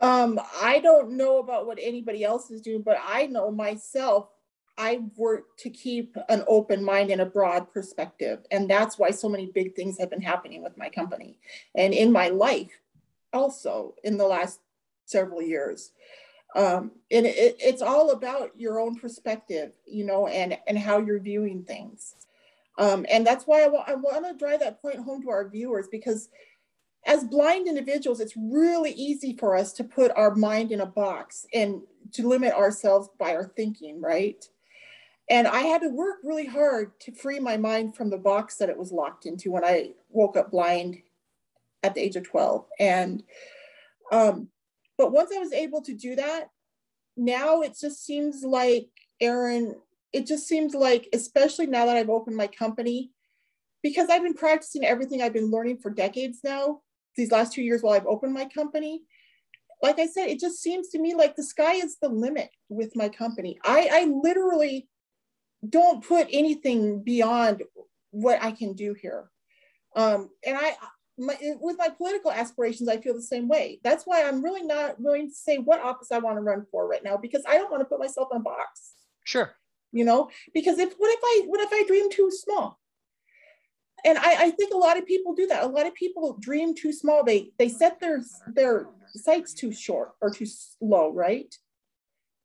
[0.00, 4.30] Um, I don't know about what anybody else is doing, but I know myself
[4.80, 8.38] I work to keep an open mind and a broad perspective.
[8.50, 11.38] And that's why so many big things have been happening with my company
[11.74, 12.80] and in my life
[13.34, 14.60] also in the last
[15.04, 15.92] several years.
[16.56, 21.20] Um, and it, it's all about your own perspective, you know, and, and how you're
[21.20, 22.14] viewing things.
[22.78, 25.46] Um, and that's why I, wa- I want to drive that point home to our
[25.46, 26.30] viewers because
[27.04, 31.46] as blind individuals, it's really easy for us to put our mind in a box
[31.52, 34.42] and to limit ourselves by our thinking, right?
[35.30, 38.68] And I had to work really hard to free my mind from the box that
[38.68, 41.02] it was locked into when I woke up blind
[41.84, 42.66] at the age of 12.
[42.80, 43.22] And,
[44.10, 44.48] um,
[44.98, 46.50] but once I was able to do that,
[47.16, 48.88] now it just seems like,
[49.20, 49.76] Aaron,
[50.12, 53.12] it just seems like, especially now that I've opened my company,
[53.84, 56.80] because I've been practicing everything I've been learning for decades now,
[57.16, 59.02] these last two years while I've opened my company,
[59.80, 62.96] like I said, it just seems to me like the sky is the limit with
[62.96, 63.58] my company.
[63.64, 64.88] I, I literally
[65.68, 67.62] don't put anything beyond
[68.10, 69.30] what I can do here.
[69.96, 70.74] Um, and I,
[71.18, 73.80] my, with my political aspirations, I feel the same way.
[73.84, 76.88] That's why I'm really not willing to say what office I want to run for
[76.88, 78.94] right now because I don't want to put myself in a box.
[79.24, 79.54] Sure.
[79.92, 82.78] You know, because if what if I what if I dream too small?
[84.04, 85.64] And I, I think a lot of people do that.
[85.64, 87.24] A lot of people dream too small.
[87.24, 88.22] They they set their
[88.54, 90.46] their sights too short or too
[90.80, 91.52] low, right?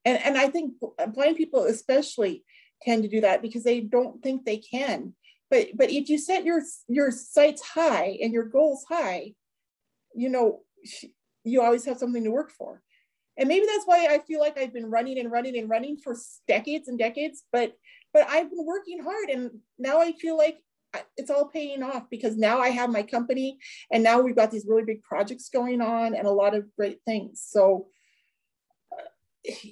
[0.05, 0.73] And and I think
[1.13, 2.43] blind people especially
[2.81, 5.13] tend to do that because they don't think they can.
[5.49, 9.33] But but if you set your your sights high and your goals high,
[10.15, 10.61] you know,
[11.43, 12.81] you always have something to work for.
[13.37, 16.15] and maybe that's why i feel like i've been running and running and running for
[16.47, 17.73] decades and decades but
[18.13, 20.57] but i've been working hard and now i feel like
[21.17, 23.57] it's all paying off because now i have my company
[23.91, 26.99] and now we've got these really big projects going on and a lot of great
[27.05, 27.87] things so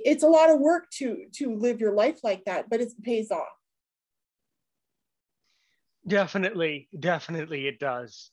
[0.06, 3.32] it's a lot of work to to live your life like that but it pays
[3.32, 3.48] off.
[6.08, 8.30] Definitely definitely it does.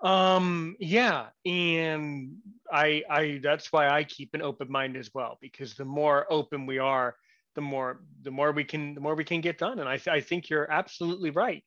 [0.00, 2.36] Um yeah and
[2.72, 6.66] i i that's why i keep an open mind as well because the more open
[6.66, 7.16] we are
[7.54, 10.14] the more the more we can the more we can get done and i, th-
[10.16, 11.64] I think you're absolutely right.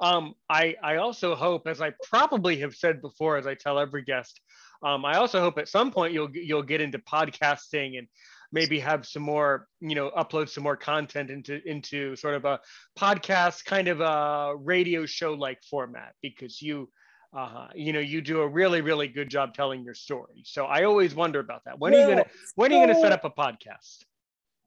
[0.00, 4.02] Um i i also hope as i probably have said before as i tell every
[4.02, 4.40] guest
[4.82, 8.08] um i also hope at some point you'll you'll get into podcasting and
[8.54, 12.60] maybe have some more you know upload some more content into into sort of a
[12.96, 16.88] podcast kind of a radio show like format because you
[17.36, 17.66] uh-huh.
[17.74, 20.42] you know you do a really really good job telling your story.
[20.44, 21.78] So i always wonder about that.
[21.78, 24.04] When are you gonna when are you gonna set up a podcast?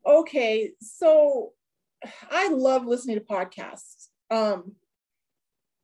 [0.06, 1.54] Okay so
[2.30, 4.74] i love listening to podcasts um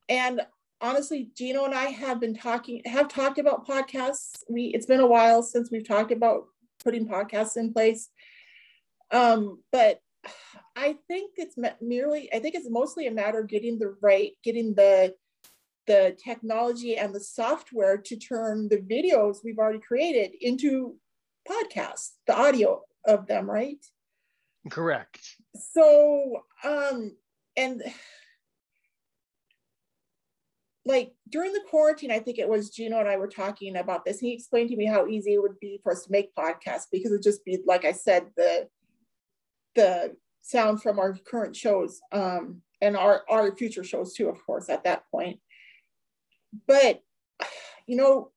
[0.08, 0.42] and
[0.80, 4.44] honestly gino and i have been talking have talked about podcasts.
[4.50, 6.44] We it's been a while since we've talked about
[6.84, 8.10] putting podcasts in place
[9.12, 10.00] um but
[10.76, 14.74] i think it's merely i think it's mostly a matter of getting the right getting
[14.76, 15.14] the
[15.86, 20.96] the technology and the software to turn the videos we've already created into
[21.48, 23.84] podcasts, the audio of them, right?
[24.70, 25.20] Correct.
[25.56, 27.16] So, um,
[27.58, 27.84] and
[30.86, 34.20] like during the quarantine, I think it was Gino and I were talking about this.
[34.20, 37.12] He explained to me how easy it would be for us to make podcasts because
[37.12, 38.68] it'd just be, like I said, the
[39.76, 44.70] the sound from our current shows um, and our, our future shows too, of course,
[44.70, 45.40] at that point
[46.68, 47.02] but
[47.88, 48.30] you know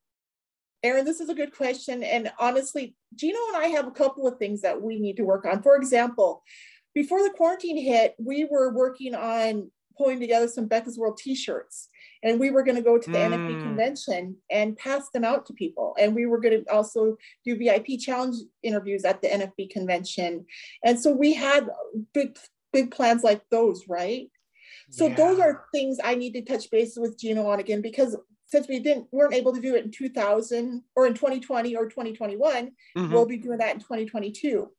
[0.83, 2.03] Aaron, this is a good question.
[2.03, 5.43] And honestly, Gino and I have a couple of things that we need to work
[5.43, 5.63] on.
[5.63, 6.43] For example,
[6.93, 11.89] before the quarantine hit, we were working on pulling together some Becca's World t-shirts.
[12.23, 13.31] And we were going to go to the mm.
[13.31, 15.95] NFB convention and pass them out to people.
[15.99, 20.45] And we were going to also do VIP challenge interviews at the NFB convention.
[20.83, 21.69] And so we had
[22.13, 22.37] big,
[22.73, 24.29] big plans like those, right?
[24.89, 25.15] So yeah.
[25.15, 28.15] those are things I need to touch base with Gino on again because
[28.45, 32.71] since we didn't weren't able to do it in 2000 or in 2020 or 2021,
[32.97, 33.13] mm-hmm.
[33.13, 34.69] we'll be doing that in 2022.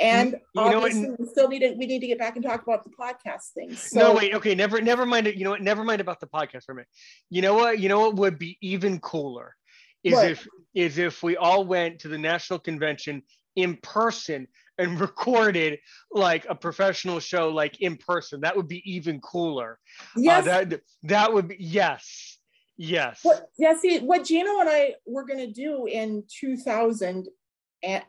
[0.00, 2.84] And you obviously, we still need to we need to get back and talk about
[2.84, 3.80] the podcast things.
[3.80, 5.36] So, no, wait, okay, never never mind it.
[5.36, 5.62] You know what?
[5.62, 6.88] Never mind about the podcast for a minute.
[7.30, 7.78] You know what?
[7.78, 9.54] You know what would be even cooler
[10.02, 10.30] is what?
[10.30, 13.22] if is if we all went to the national convention
[13.56, 14.46] in person
[14.78, 15.78] and recorded
[16.12, 19.78] like a professional show like in person that would be even cooler
[20.16, 22.38] uh, yes uh, that that would be yes
[22.76, 27.28] yes what, yeah see what gino and i were going to do in 2000 and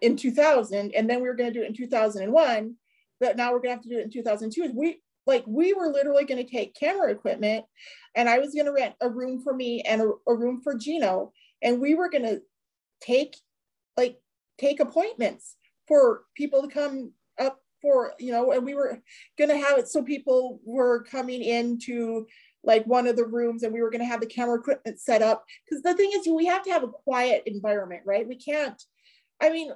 [0.01, 2.75] in 2000 and then we were going to do it in 2001
[3.19, 5.87] but now we're going to have to do it in 2002 we like we were
[5.87, 7.65] literally going to take camera equipment
[8.15, 10.75] and i was going to rent a room for me and a, a room for
[10.75, 12.41] gino and we were going to
[13.01, 13.35] take
[13.97, 14.17] like
[14.57, 15.55] take appointments
[15.87, 19.01] for people to come up for, you know, and we were
[19.37, 22.25] going to have it so people were coming into
[22.63, 25.21] like one of the rooms and we were going to have the camera equipment set
[25.21, 25.45] up.
[25.63, 28.27] Because the thing is, we have to have a quiet environment, right?
[28.27, 28.81] We can't,
[29.41, 29.71] I mean,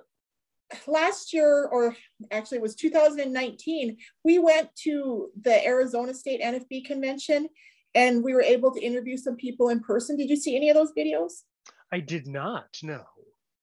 [0.87, 1.95] last year, or
[2.31, 7.49] actually it was 2019, we went to the Arizona State NFB convention
[7.95, 10.15] and we were able to interview some people in person.
[10.15, 11.43] Did you see any of those videos?
[11.91, 13.03] I did not, no.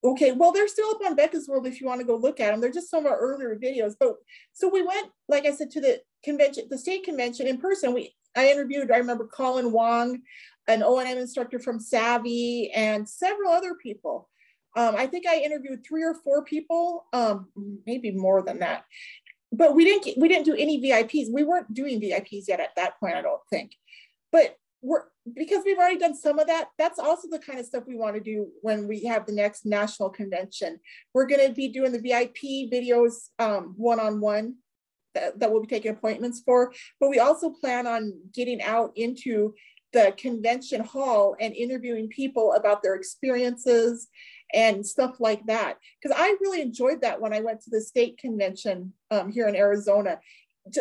[0.04, 2.50] Okay, well, they're still up on Becca's World if you want to go look at
[2.50, 2.60] them.
[2.60, 3.94] They're just some of our earlier videos.
[3.98, 4.14] But
[4.52, 7.92] so we went, like I said, to the convention, the state convention in person.
[7.92, 10.20] We I interviewed, I remember Colin Wong,
[10.68, 14.28] an O&M instructor from SAAVI, and several other people.
[14.76, 17.48] Um, I think I interviewed three or four people, um,
[17.86, 18.84] maybe more than that.
[19.52, 21.32] But we didn't we didn't do any VIPs.
[21.32, 23.72] We weren't doing VIPs yet at that point, I don't think.
[24.30, 25.04] But we're
[25.34, 28.14] because we've already done some of that that's also the kind of stuff we want
[28.14, 30.78] to do when we have the next national convention
[31.12, 32.36] we're going to be doing the vip
[32.72, 34.54] videos um, one-on-one
[35.14, 39.52] that, that we'll be taking appointments for but we also plan on getting out into
[39.92, 44.08] the convention hall and interviewing people about their experiences
[44.54, 48.18] and stuff like that because i really enjoyed that when i went to the state
[48.18, 50.18] convention um, here in arizona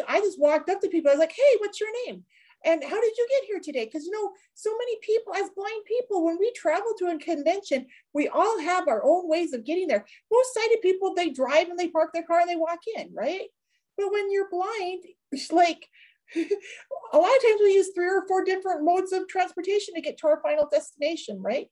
[0.08, 2.24] i just walked up to people i was like hey what's your name
[2.66, 3.86] and how did you get here today?
[3.86, 7.86] Because you know, so many people, as blind people, when we travel to a convention,
[8.12, 10.04] we all have our own ways of getting there.
[10.32, 13.50] Most sighted people, they drive and they park their car and they walk in, right?
[13.98, 15.88] But when you're blind, it's like
[16.36, 20.18] a lot of times we use three or four different modes of transportation to get
[20.18, 21.70] to our final destination, right?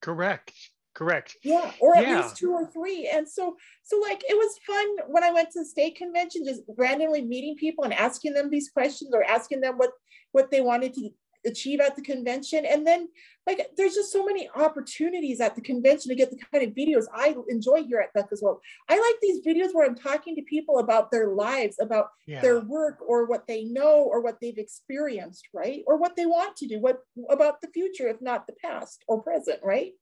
[0.00, 0.52] Correct.
[0.94, 1.36] correct.
[1.44, 2.22] Yeah, or at yeah.
[2.22, 3.08] least two or three.
[3.12, 6.62] And so, so like it was fun when I went to the state convention, just
[6.76, 9.90] randomly meeting people and asking them these questions or asking them what
[10.32, 11.10] what they wanted to
[11.46, 12.66] achieve at the convention.
[12.66, 13.08] And then
[13.48, 17.06] like there's just so many opportunities at the convention to get the kind of videos
[17.14, 18.60] I enjoy here at Becca's World.
[18.88, 22.42] I like these videos where I'm talking to people about their lives, about yeah.
[22.42, 25.82] their work or what they know or what they've experienced, right?
[25.86, 29.22] Or what they want to do, what about the future, if not the past or
[29.22, 29.92] present, right?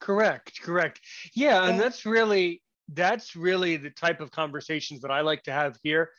[0.00, 1.00] Correct, correct.
[1.32, 1.70] Yeah, yeah.
[1.70, 2.60] and that's really
[2.92, 6.10] that's really the type of conversations that I like to have here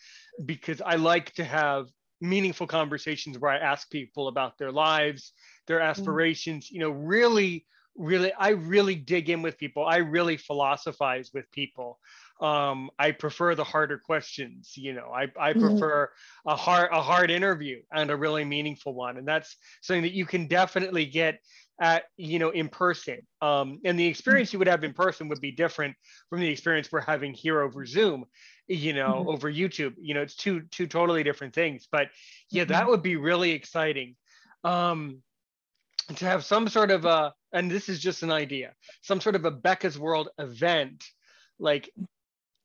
[0.46, 1.88] because I like to have
[2.22, 5.34] meaningful conversations where I ask people about their lives,
[5.68, 5.86] their mm.
[5.86, 9.86] aspirations, you know, really, really, I really dig in with people.
[9.86, 12.00] I really philosophize with people.
[12.42, 15.62] Um, I prefer the harder questions, you know, I, I mm.
[15.62, 16.50] prefer mm-hmm.
[16.50, 19.18] a hard, a hard interview and a really meaningful one.
[19.18, 21.40] And that's something that you can definitely get
[21.80, 25.42] at you know in person um, and the experience you would have in person would
[25.42, 25.96] be different
[26.30, 28.26] from the experience we're having here over zoom
[28.68, 29.30] you know mm-hmm.
[29.30, 32.08] over youtube you know it's two two totally different things but
[32.50, 32.72] yeah mm-hmm.
[32.72, 34.16] that would be really exciting
[34.64, 35.22] um
[36.16, 39.46] to have some sort of a and this is just an idea some sort of
[39.46, 41.04] a becca's world event
[41.60, 41.90] like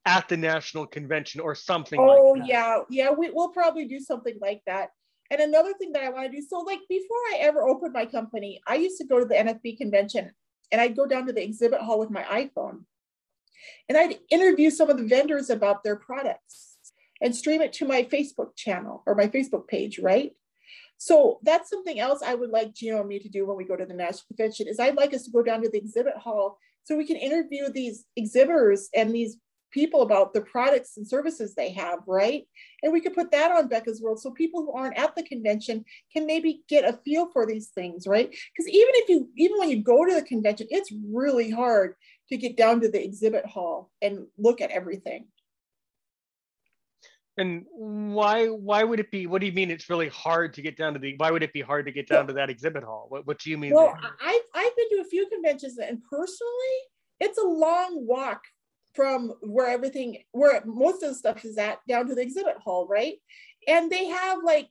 [0.05, 2.78] at the national convention or something oh like yeah.
[2.88, 4.91] Yeah we, we'll probably do something like that.
[5.30, 8.07] And another thing that i want to do so like before i ever opened my
[8.07, 10.30] company i used to go to the nfb convention
[10.72, 12.80] and i'd go down to the exhibit hall with my iphone.
[13.88, 16.76] And I'd interview some of the vendors about their products
[17.20, 20.32] and stream it to my Facebook channel or my Facebook page, right?
[21.01, 23.74] So that's something else I would like Gino and me to do when we go
[23.74, 26.59] to the national convention is I'd like us to go down to the exhibit hall
[26.84, 29.38] so we can interview these exhibitors and these
[29.70, 32.42] people about the products and services they have, right?
[32.82, 35.86] And we could put that on Becca's World so people who aren't at the convention
[36.12, 38.28] can maybe get a feel for these things, right?
[38.28, 41.94] Because even if you, even when you go to the convention, it's really hard
[42.28, 45.28] to get down to the exhibit hall and look at everything.
[47.37, 49.26] And why why would it be?
[49.26, 49.70] What do you mean?
[49.70, 51.14] It's really hard to get down to the.
[51.16, 53.07] Why would it be hard to get down to that exhibit hall?
[53.09, 53.72] What What do you mean?
[53.74, 56.76] Well, I've I've been to a few conventions, and personally,
[57.20, 58.43] it's a long walk
[58.95, 62.87] from where everything, where most of the stuff is at, down to the exhibit hall,
[62.89, 63.14] right?
[63.68, 64.68] And they have like,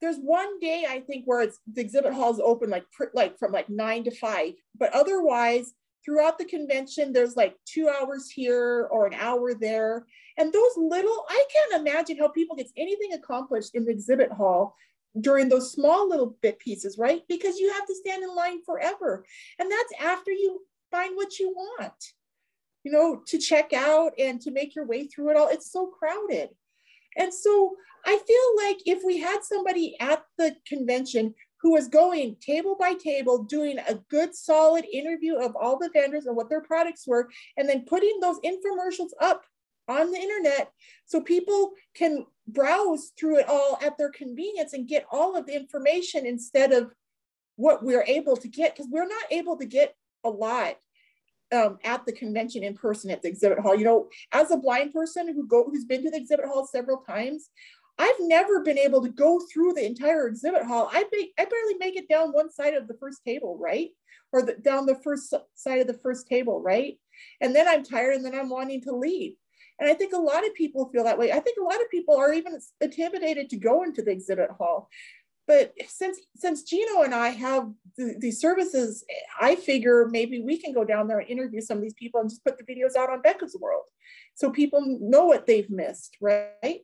[0.00, 3.52] there's one day I think where it's the exhibit hall is open like like from
[3.52, 5.72] like nine to five, but otherwise
[6.04, 10.06] throughout the convention, there's like two hours here or an hour there.
[10.38, 14.76] And those little, I can't imagine how people get anything accomplished in the exhibit hall
[15.20, 17.22] during those small little bit pieces, right?
[17.28, 19.24] Because you have to stand in line forever.
[19.58, 22.12] And that's after you find what you want,
[22.84, 25.48] you know, to check out and to make your way through it all.
[25.48, 26.50] It's so crowded.
[27.16, 27.74] And so
[28.06, 32.94] I feel like if we had somebody at the convention who was going table by
[32.94, 37.28] table, doing a good solid interview of all the vendors and what their products were,
[37.56, 39.44] and then putting those infomercials up
[39.88, 40.70] on the internet
[41.04, 45.54] so people can browse through it all at their convenience and get all of the
[45.54, 46.92] information instead of
[47.56, 49.94] what we're able to get because we're not able to get
[50.24, 50.76] a lot
[51.52, 53.76] um, at the convention in person at the exhibit hall.
[53.76, 56.98] You know, as a blind person who go who's been to the exhibit hall several
[56.98, 57.50] times,
[57.98, 60.88] I've never been able to go through the entire exhibit hall.
[60.92, 63.90] I, be, I barely make it down one side of the first table, right?
[64.32, 66.98] Or the, down the first side of the first table, right?
[67.40, 69.34] And then I'm tired and then I'm wanting to leave.
[69.78, 71.32] And I think a lot of people feel that way.
[71.32, 74.88] I think a lot of people are even intimidated to go into the exhibit hall.
[75.46, 80.58] But since since Gino and I have the, these services, eh, I figure maybe we
[80.58, 82.94] can go down there and interview some of these people and just put the videos
[82.94, 83.82] out on Becca's World
[84.34, 86.82] so people know what they've missed, right?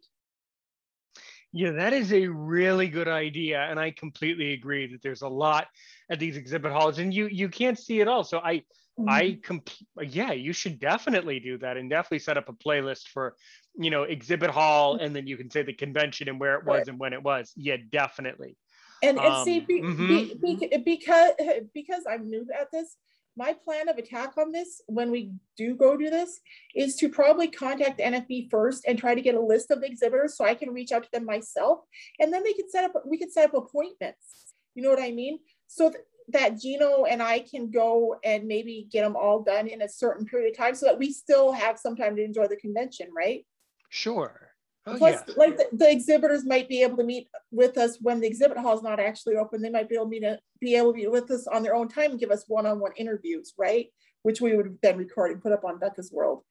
[1.53, 5.69] Yeah, that is a really good idea, and I completely agree that there's a lot
[6.11, 8.25] at these exhibit halls, and you you can't see it all.
[8.25, 8.57] So I
[8.99, 9.09] mm-hmm.
[9.09, 9.71] I comp-
[10.03, 13.37] yeah, you should definitely do that, and definitely set up a playlist for
[13.77, 16.79] you know exhibit hall, and then you can say the convention and where it was
[16.79, 16.89] right.
[16.89, 17.53] and when it was.
[17.57, 18.57] Yeah, definitely.
[19.03, 20.07] And, and um, see, be, mm-hmm.
[20.09, 21.33] be, be, because
[21.75, 22.97] because I'm new at this,
[23.37, 26.41] my plan of attack on this when we do go do this
[26.75, 30.37] is to probably contact NFB first and try to get a list of the exhibitors
[30.37, 31.81] so I can reach out to them myself.
[32.19, 34.55] And then they could set up, we can set up appointments.
[34.75, 35.39] You know what I mean?
[35.67, 39.83] So th- that Gino and I can go and maybe get them all done in
[39.83, 42.57] a certain period of time so that we still have some time to enjoy the
[42.57, 43.47] convention, right?
[43.91, 44.51] Sure.
[44.87, 45.35] Oh, Plus, yeah.
[45.37, 48.77] like the, the, exhibitors might be able to meet with us when the exhibit hall
[48.77, 49.61] is not actually open.
[49.61, 51.89] They might be able to, uh, be able to be with us on their own
[51.89, 53.89] time and give us one-on-one interviews, right?
[54.23, 56.43] Which we would then record and put up on Becca's World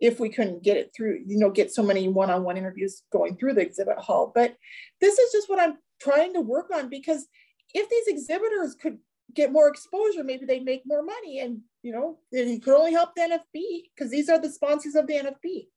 [0.00, 3.54] if we couldn't get it through, you know, get so many one-on-one interviews going through
[3.54, 4.32] the exhibit hall.
[4.34, 4.56] But
[5.00, 7.26] this is just what I'm trying to work on because
[7.72, 8.98] if these exhibitors could
[9.32, 13.10] get more exposure, maybe they make more money and you know, it could only help
[13.14, 15.68] the NFB because these are the sponsors of the NFB.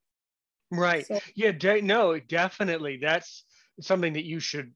[0.71, 1.05] Right.
[1.05, 1.19] So.
[1.35, 1.51] Yeah.
[1.51, 2.99] De- no, definitely.
[3.01, 3.43] That's
[3.81, 4.73] something that you should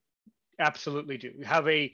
[0.60, 1.32] absolutely do.
[1.44, 1.92] Have a,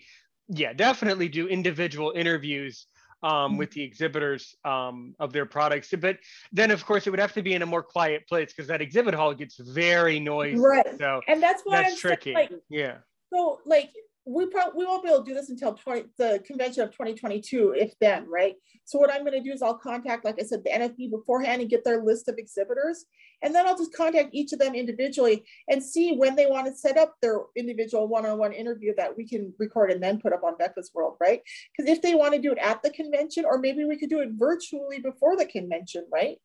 [0.47, 2.88] yeah, definitely do individual interviews
[3.22, 3.58] um, mm-hmm.
[3.58, 5.93] with the exhibitors um, of their products.
[6.00, 6.18] But
[6.52, 8.82] then, of course, it would have to be in a more quiet place because that
[8.82, 10.60] exhibit hall gets very noisy.
[10.60, 10.86] Right.
[10.97, 12.34] So and that's why that's I'm tricky.
[12.34, 12.97] Saying, like, yeah.
[13.34, 13.91] So, like,
[14.30, 17.74] we probably we won't be able to do this until 20, the convention of 2022
[17.76, 18.56] if then right?
[18.86, 21.62] So what i'm going to do is i'll contact like i said the nfb beforehand
[21.62, 23.06] and get their list of exhibitors.
[23.42, 26.76] And then i'll just contact each of them individually and see when they want to
[26.76, 30.58] set up their individual one-on-one interview that we can record and then put up on
[30.58, 31.42] becca's world right?
[31.76, 34.20] Because if they want to do it at the convention or maybe we could do
[34.20, 36.38] it virtually before the convention right?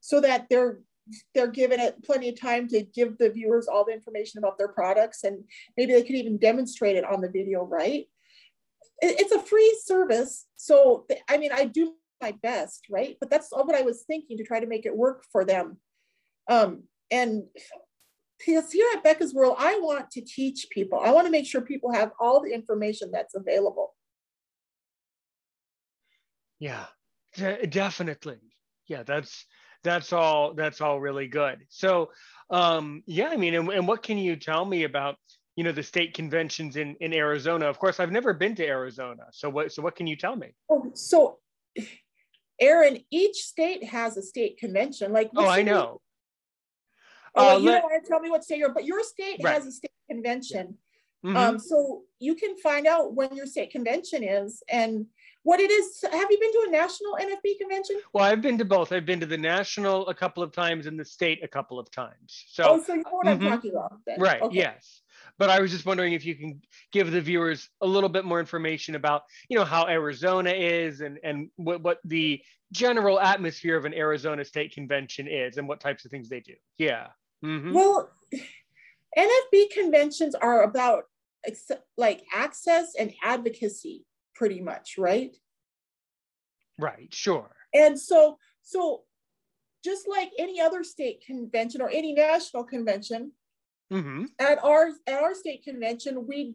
[0.00, 0.80] So that they're
[1.34, 4.68] they're given it plenty of time to give the viewers all the information about their
[4.68, 5.44] products and
[5.76, 8.06] maybe they could even demonstrate it on the video right?
[9.02, 13.16] It's a free service so i mean i do my best right?
[13.18, 15.78] But that's all what i was thinking to try to make it work for them.
[16.48, 17.44] Um, and
[18.38, 21.00] because here at becca's world i want to teach people.
[21.02, 23.94] I want to make sure people have all the information that's available.
[26.58, 26.86] Yeah
[27.36, 28.38] definitely.
[28.86, 29.46] Yeah that's
[29.82, 31.58] that's all that's all really good.
[31.68, 32.10] So
[32.52, 35.16] um yeah i mean and, and what can you tell me about
[35.54, 37.66] you know the state conventions in in arizona?
[37.66, 39.24] Of course i've never been to arizona.
[39.32, 40.48] So what so what can you tell me?
[40.68, 41.38] Oh so
[42.60, 45.12] aaron each state has a state convention.
[45.12, 46.00] Like oh i know.
[47.34, 49.40] Oh uh, you let, don't want to tell me what state you're but your state
[49.42, 49.54] right.
[49.54, 50.76] has a state convention.
[51.24, 51.36] Mm-hmm.
[51.36, 55.04] um so you can find out when your state convention is and
[55.42, 56.04] what it is.
[56.10, 57.96] Have you been to a national NFB convention?
[58.12, 58.92] Well, I've been to both.
[58.92, 61.90] I've been to the national a couple of times and the state a couple of
[61.90, 62.44] times.
[62.48, 63.44] So, oh, so you know what mm-hmm.
[63.46, 63.98] I'm talking about.
[64.06, 64.20] Then.
[64.20, 64.42] Right.
[64.42, 64.56] Okay.
[64.56, 65.02] Yes.
[65.38, 66.60] But I was just wondering if you can
[66.92, 71.18] give the viewers a little bit more information about, you know, how Arizona is and
[71.24, 76.04] and what, what the general atmosphere of an Arizona State Convention is and what types
[76.04, 76.54] of things they do.
[76.76, 77.08] Yeah.
[77.44, 77.72] Mm-hmm.
[77.72, 78.10] Well,
[79.16, 81.04] NFB conventions are about
[81.96, 84.04] like access and advocacy
[84.40, 85.36] pretty much, right?
[86.78, 87.54] Right, sure.
[87.74, 89.02] And so, so
[89.84, 93.32] just like any other state convention or any national convention,
[93.92, 94.24] mm-hmm.
[94.38, 96.54] at our at our state convention, we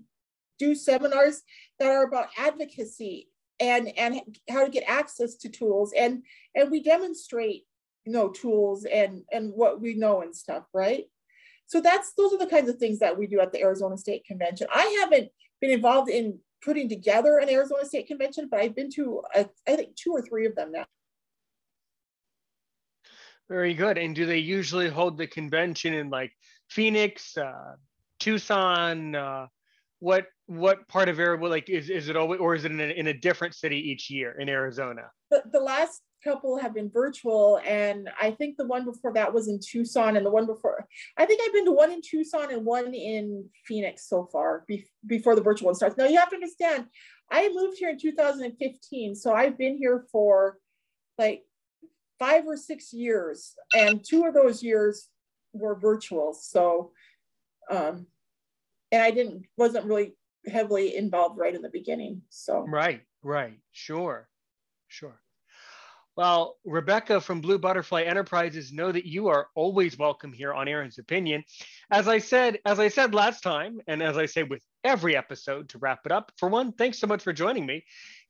[0.58, 1.44] do seminars
[1.78, 3.30] that are about advocacy
[3.60, 4.20] and and
[4.50, 6.24] how to get access to tools and
[6.56, 7.66] and we demonstrate
[8.06, 11.06] you know tools and and what we know and stuff right
[11.66, 14.26] so that's those are the kinds of things that we do at the arizona state
[14.26, 15.30] convention i haven't
[15.62, 19.76] been involved in putting together an Arizona State Convention, but I've been to, I, I
[19.76, 20.86] think, two or three of them now.
[23.48, 24.00] Very good.
[24.00, 26.32] And do they usually hold the convention in like
[26.70, 27.76] Phoenix, uh,
[28.20, 29.14] Tucson?
[29.14, 29.48] Uh,
[30.00, 31.50] what what part of Arizona?
[31.50, 34.10] Like, is, is it always, or is it in a, in a different city each
[34.10, 35.04] year in Arizona?
[35.30, 39.48] The, the last couple have been virtual and i think the one before that was
[39.48, 42.66] in tucson and the one before i think i've been to one in tucson and
[42.66, 45.98] one in phoenix so far be, before the virtual one starts.
[45.98, 46.86] Now you have to understand
[47.32, 50.58] i moved here in 2015 so i've been here for
[51.18, 51.44] like
[52.18, 55.10] five or six years and two of those years
[55.54, 56.92] were virtual so
[57.70, 58.08] um
[58.92, 60.16] and i didn't wasn't really
[60.48, 62.66] heavily involved right in the beginning so.
[62.68, 63.60] Right right.
[63.72, 64.30] Sure.
[64.88, 65.20] Sure
[66.16, 70.98] well, Rebecca from Blue Butterfly Enterprises, know that you are always welcome here on Aaron's
[70.98, 71.44] Opinion.
[71.92, 75.70] As I said, as I said last time, and as I say with every episode
[75.70, 77.84] to wrap it up, for one, thanks so much for joining me.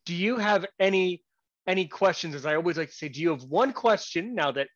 [0.06, 1.24] Do you have any
[1.68, 2.34] any questions?
[2.34, 4.68] As I always like to say, do you have one question now that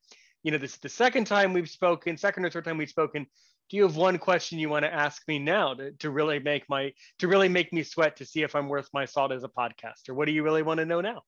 [0.43, 3.26] you know this is the second time we've spoken, second or third time we've spoken?
[3.72, 6.70] Do you have one question you want to ask me now to, to really make
[6.70, 9.49] my to really make me sweat to see if I'm worth my salt as a
[9.49, 10.12] podcaster?
[10.12, 11.24] What do you really want to know now?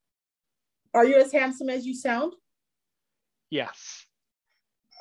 [0.93, 2.33] Are you as handsome as you sound?
[3.49, 4.05] Yes.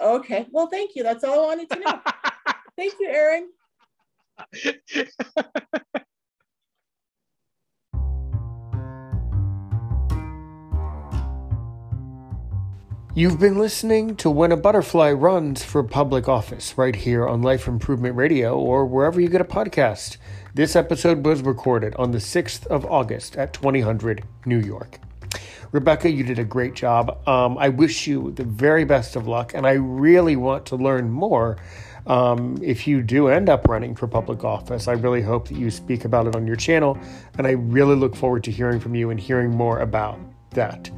[0.00, 0.46] Okay.
[0.50, 1.02] Well, thank you.
[1.02, 2.00] That's all I wanted to know.
[2.76, 3.48] thank you, Aaron.
[13.12, 17.66] You've been listening to When a Butterfly Runs for Public Office right here on Life
[17.66, 20.16] Improvement Radio or wherever you get a podcast.
[20.54, 25.00] This episode was recorded on the 6th of August at 2000 New York.
[25.72, 27.26] Rebecca, you did a great job.
[27.28, 31.10] Um, I wish you the very best of luck, and I really want to learn
[31.10, 31.58] more.
[32.06, 35.70] Um, if you do end up running for public office, I really hope that you
[35.70, 36.98] speak about it on your channel,
[37.38, 40.18] and I really look forward to hearing from you and hearing more about
[40.50, 40.90] that.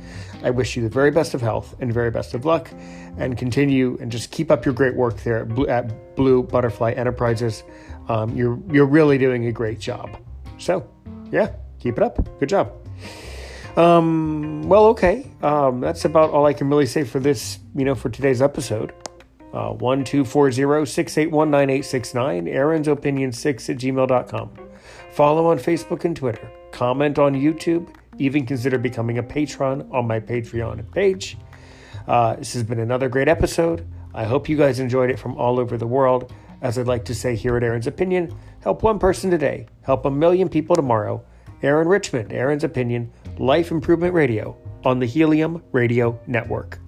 [0.43, 2.71] I wish you the very best of health and very best of luck,
[3.19, 6.93] and continue and just keep up your great work there at Blue, at Blue Butterfly
[6.93, 7.63] Enterprises.
[8.09, 10.17] Um, you're you're really doing a great job.
[10.59, 10.89] So,
[11.31, 12.41] yeah, keep it up.
[12.41, 12.73] Good job.
[13.77, 15.31] Um, well, okay.
[15.43, 18.93] Um, that's about all I can really say for this, you know, for today's episode.
[19.53, 24.51] Uh, 1240-681-9869, Aaron's Opinion 6 at gmail.com.
[25.13, 26.51] Follow on Facebook and Twitter.
[26.71, 27.95] Comment on YouTube.
[28.19, 31.37] Even consider becoming a patron on my Patreon page.
[32.07, 33.87] Uh, this has been another great episode.
[34.15, 36.33] I hope you guys enjoyed it from all over the world.
[36.63, 40.11] As I'd like to say here at Aaron's Opinion, help one person today, help a
[40.11, 41.23] million people tomorrow.
[41.63, 46.81] Aaron Richmond, Aaron's Opinion, Life Improvement Radio on the Helium Radio Network.